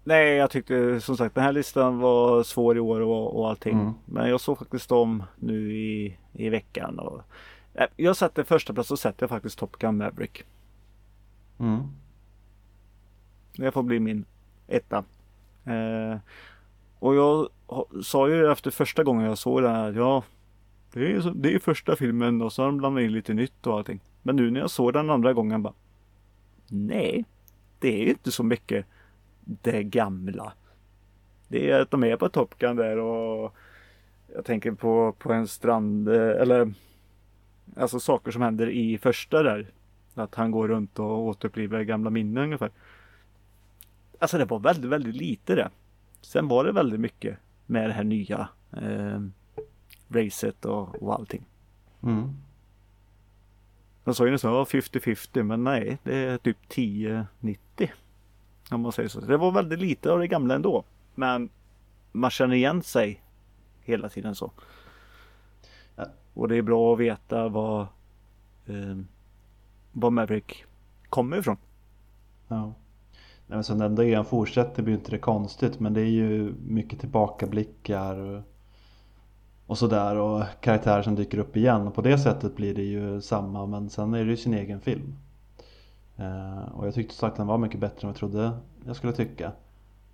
[0.03, 3.79] nej, jag tyckte som sagt den här listan var svår i år och, och allting.
[3.79, 3.93] Mm.
[4.05, 6.99] Men jag såg faktiskt om nu i, i veckan.
[6.99, 7.21] Och,
[7.73, 10.43] eh, jag satte första plats och sätter jag faktiskt Top Gun Maverick.
[11.59, 11.81] Mm.
[13.57, 14.25] Det får bli min
[14.67, 15.03] etta.
[15.65, 16.17] Eh,
[16.99, 17.49] och jag
[18.03, 20.23] sa ju efter första gången jag såg den här att ja,
[20.93, 23.77] det är, det är första filmen och så har de blandat in lite nytt och
[23.77, 23.99] allting.
[24.21, 25.73] Men nu när jag såg den andra gången bara
[26.67, 27.25] Nej,
[27.79, 28.85] det är ju inte så mycket
[29.41, 30.53] det gamla.
[31.47, 33.55] Det är att de är på Top Gun där och
[34.35, 36.73] jag tänker på, på en strand eh, eller
[37.75, 39.67] alltså saker som händer i första där.
[40.15, 42.71] Att han går runt och återupplivar gamla minnen ungefär.
[44.19, 45.69] Alltså det var väldigt, väldigt lite det.
[46.21, 49.21] Sen var det väldigt mycket med det här nya eh,
[50.09, 51.45] racet och, och allting.
[52.03, 52.33] Mm.
[54.03, 57.27] Jag sa ju nästan ja, 50-50 men nej det är typ 10-90.
[58.71, 59.19] Om man säger så.
[59.19, 60.83] Det var väldigt lite av det gamla ändå.
[61.15, 61.49] Men
[62.11, 63.21] man känner igen sig
[63.81, 64.51] hela tiden så.
[65.95, 66.05] Ja.
[66.33, 67.81] Och det är bra att veta vad
[68.65, 68.97] eh,
[69.91, 70.65] var Maverick
[71.09, 71.57] kommer ifrån.
[72.47, 72.73] Ja.
[73.53, 76.99] Men det ändå är en fortsättning blir inte det konstigt men det är ju mycket
[76.99, 78.41] tillbakablickar och,
[79.67, 83.21] och sådär och karaktärer som dyker upp igen och på det sättet blir det ju
[83.21, 85.15] samma men sen är det ju sin egen film.
[86.17, 88.51] Eh, och jag tyckte sagt den var mycket bättre än jag trodde
[88.85, 89.51] jag skulle tycka.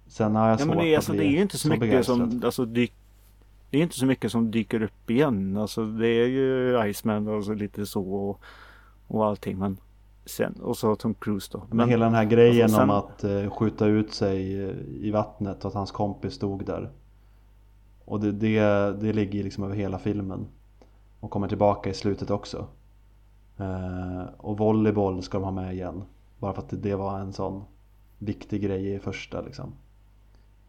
[0.08, 1.58] Sen har jag Ja, svårt men det, är, att alltså, bli det är ju inte
[1.58, 2.18] så, mycket begeistrad.
[2.18, 2.94] som alltså, dyk,
[3.70, 5.58] Det är inte så mycket som dyker upp igen.
[5.58, 8.42] Alltså det är ju Iceman och så lite så och,
[9.08, 9.58] och allting.
[9.60, 9.78] Men
[10.30, 11.64] sen, och så Tom Cruise då.
[11.72, 15.12] Men, hela den här grejen alltså, sen- om att eh, skjuta ut sig eh, i
[15.12, 16.90] vattnet och att hans kompis stod där.
[18.06, 18.60] Och det, det,
[19.02, 20.48] det ligger liksom över hela filmen.
[21.20, 22.68] Och kommer tillbaka i slutet också.
[23.58, 26.04] Eh, och volleyboll ska de ha med igen.
[26.40, 27.64] Bara för att det, det var en sån
[28.18, 29.74] viktig grej i första liksom.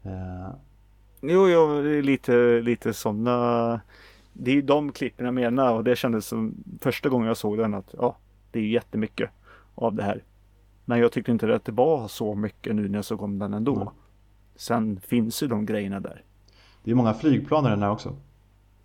[0.03, 0.49] Eh,
[1.23, 3.81] Jo, jo, det är lite, lite sådana.
[4.33, 7.59] Det är ju de klippen jag menar och det kändes som första gången jag såg
[7.59, 8.17] den att ja,
[8.51, 9.31] det är ju jättemycket
[9.75, 10.25] av det här.
[10.85, 13.55] Men jag tyckte inte att det var så mycket nu när jag såg om den
[13.55, 13.77] ändå.
[13.77, 13.89] Mm.
[14.57, 16.25] Sen finns ju de grejerna där.
[16.85, 18.17] det är många flygplan i den här också.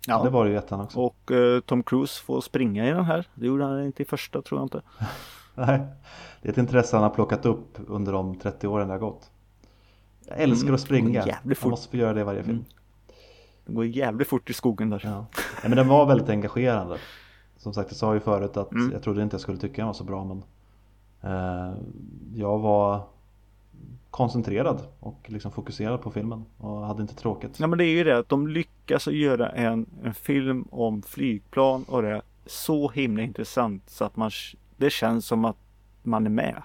[0.06, 0.22] Ja.
[0.24, 0.98] Det var det ju ettan också.
[1.00, 3.26] Och eh, Tom Cruise får springa i den här.
[3.34, 4.82] Det gjorde han inte i första tror jag inte.
[5.54, 5.80] Nej,
[6.42, 9.30] det är ett intresse han har plockat upp under de 30 åren det har gått.
[10.28, 11.26] Jag älskar Mm, att springa.
[11.26, 12.56] jävligt måste få göra det i varje film.
[12.56, 12.64] Mm.
[13.66, 15.00] Det går jävligt fort i skogen där.
[15.04, 15.26] Ja.
[15.62, 16.98] ja, men den var väldigt engagerande.
[17.56, 18.92] Som sagt, jag sa ju förut att Mm.
[18.92, 20.42] jag trodde inte jag skulle tycka den var så bra men
[22.34, 23.02] Jag var
[24.10, 27.60] koncentrerad och liksom fokuserad på filmen och hade inte tråkigt.
[27.60, 31.84] Ja men det är ju det att de lyckas göra en, en film om flygplan
[31.88, 34.30] och det är så himla intressant så att man
[34.76, 35.56] det känns som att
[36.02, 36.62] man är med.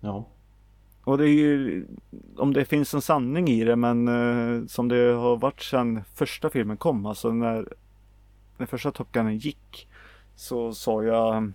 [0.00, 0.26] Ja.
[1.04, 1.86] Och det är ju
[2.36, 6.50] om det finns en sanning i det men eh, som det har varit sedan första
[6.50, 7.68] filmen kom, alltså när,
[8.56, 9.88] när första Top gick
[10.34, 11.52] så sa jag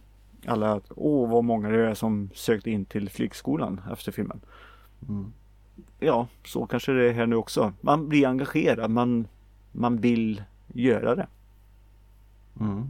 [0.48, 4.42] alla att åh vad många det är som sökte in till flygskolan efter filmen.
[5.08, 5.34] Mm.
[6.00, 7.74] Ja, så kanske det är här nu också.
[7.82, 9.28] Man blir engagerad, man,
[9.72, 11.28] man vill göra det.
[12.60, 12.88] Mm.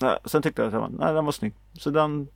[0.00, 1.54] Ja, sen tyckte jag att nej, den var snygg.
[1.72, 2.28] Så den,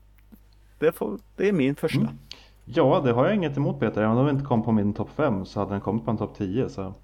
[0.79, 2.01] det, får, det är min första.
[2.01, 2.19] Mm.
[2.65, 4.03] Ja, det har jag inget emot Peter.
[4.03, 6.17] Även om den inte kom på min topp 5 så hade den kommit på en
[6.17, 6.69] topp 10.
[6.69, 6.95] Så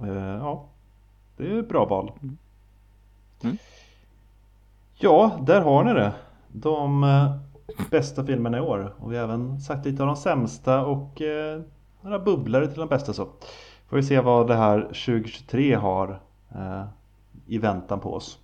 [0.00, 0.66] eh, ja,
[1.36, 2.12] det är ett bra val.
[3.42, 3.56] Mm.
[4.94, 6.12] Ja, där har ni det.
[6.52, 7.36] De eh,
[7.90, 8.94] bästa filmerna i år.
[8.98, 11.60] Och vi har även sagt lite av de sämsta och eh,
[12.00, 13.28] några bubblare till de bästa så.
[13.88, 16.20] Får vi se vad det här 2023 har
[16.54, 16.84] eh,
[17.46, 18.38] i väntan på oss.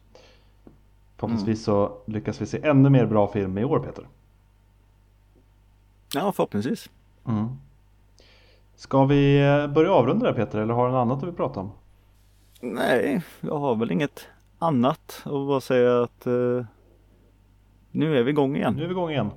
[1.17, 1.77] Förhoppningsvis mm.
[1.79, 4.07] så lyckas vi se ännu mer bra film i år Peter.
[6.15, 6.91] Ja, förhoppningsvis.
[7.27, 7.49] Mm.
[8.77, 11.61] Ska vi eh, börja avrunda där Peter eller har du något annat du vill prata
[11.61, 11.73] om?
[12.61, 14.29] Nej, jag har väl inget
[14.59, 16.65] annat och bara säga att eh,
[17.97, 18.75] nu är vi igång igen.
[18.75, 19.31] Nu är vi igång igen.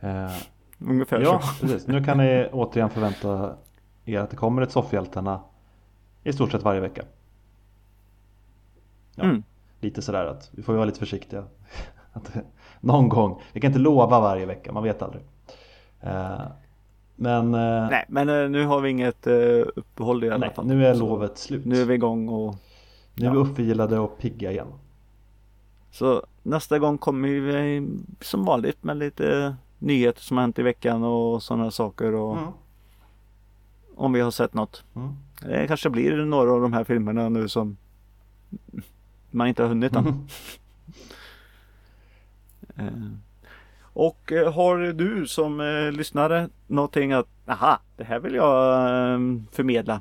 [0.00, 0.30] Eh,
[0.78, 1.66] Ungefär ja, så.
[1.66, 1.86] precis.
[1.86, 3.56] Nu kan ni återigen förvänta
[4.04, 5.40] er att det kommer ett soffhjältarna
[6.22, 7.02] i stort sett varje vecka.
[9.14, 9.42] Ja, mm.
[9.80, 11.44] Lite sådär att vi får vara lite försiktiga.
[12.12, 12.36] att,
[12.80, 13.40] någon gång.
[13.52, 15.22] Vi kan inte lova varje vecka, man vet aldrig.
[16.00, 16.40] Eh,
[17.16, 19.26] men eh, Nej men eh, nu har vi inget
[19.76, 20.66] uppehåll i alla nej, fall.
[20.66, 21.64] Nu är lovet slut.
[21.64, 22.54] Nu är vi igång och
[23.14, 24.68] Nu är vi uppvilade och pigga igen.
[25.94, 27.88] Så nästa gång kommer vi
[28.20, 32.50] som vanligt med lite nyheter som har hänt i veckan och sådana saker och mm.
[33.94, 34.84] om vi har sett något.
[34.94, 35.16] Mm.
[35.40, 37.76] Det kanske blir några av de här filmerna nu som
[39.30, 40.26] man inte har hunnit än.
[42.76, 43.18] Mm.
[43.82, 49.18] Och eh, har du som eh, lyssnare någonting att, aha, det här vill jag eh,
[49.52, 50.00] förmedla.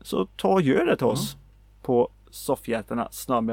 [0.00, 1.44] Så ta och gör det till oss mm.
[1.82, 3.08] på soffhjältarna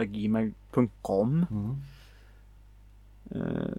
[0.05, 1.75] gmail.com mm.
[3.31, 3.71] eh,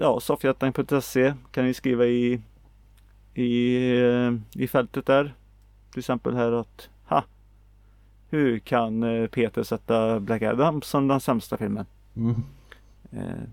[0.00, 2.40] Ja, soffhjältarna.se kan ni skriva i,
[3.34, 5.34] i, eh, i fältet där.
[5.90, 7.24] Till exempel här att, ha,
[8.30, 11.86] hur kan eh, Peter sätta Black Adam som den sämsta filmen?
[12.16, 12.42] Mm.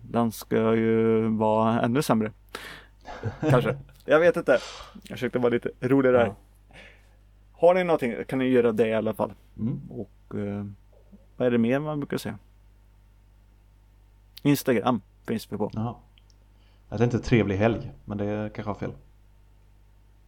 [0.01, 2.31] Den ska ju vara ännu sämre.
[3.49, 3.77] Kanske.
[4.05, 4.59] Jag vet inte.
[4.93, 6.25] Jag försökte vara lite rolig där.
[6.25, 6.35] Ja.
[7.59, 9.33] Har ni någonting kan ni göra det i alla fall.
[9.57, 9.81] Mm.
[9.89, 10.65] Och eh,
[11.37, 12.37] vad är det mer man brukar säga?
[14.43, 15.71] Instagram finns vi på.
[15.73, 15.95] Jaha.
[16.89, 18.93] Jag tänkte trevlig helg, men det kanske har fel.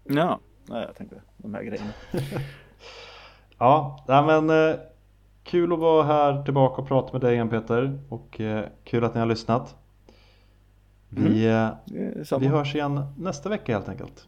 [0.04, 1.92] Ja, nej, jag tänkte de här grejerna.
[3.58, 4.80] ja, men eh,
[5.44, 9.14] Kul att vara här tillbaka och prata med dig igen Peter och eh, kul att
[9.14, 9.76] ni har lyssnat.
[11.10, 11.74] Vi, mm.
[12.32, 14.28] eh, vi hörs igen nästa vecka helt enkelt.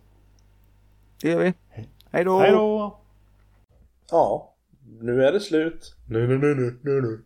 [1.21, 1.53] Det gör vi.
[2.13, 2.39] Hej då!
[2.39, 2.99] Hej då!
[4.11, 4.55] Ja,
[5.01, 5.95] nu är det slut.
[6.09, 7.23] Nu, nu, nu, nu, nu, nu.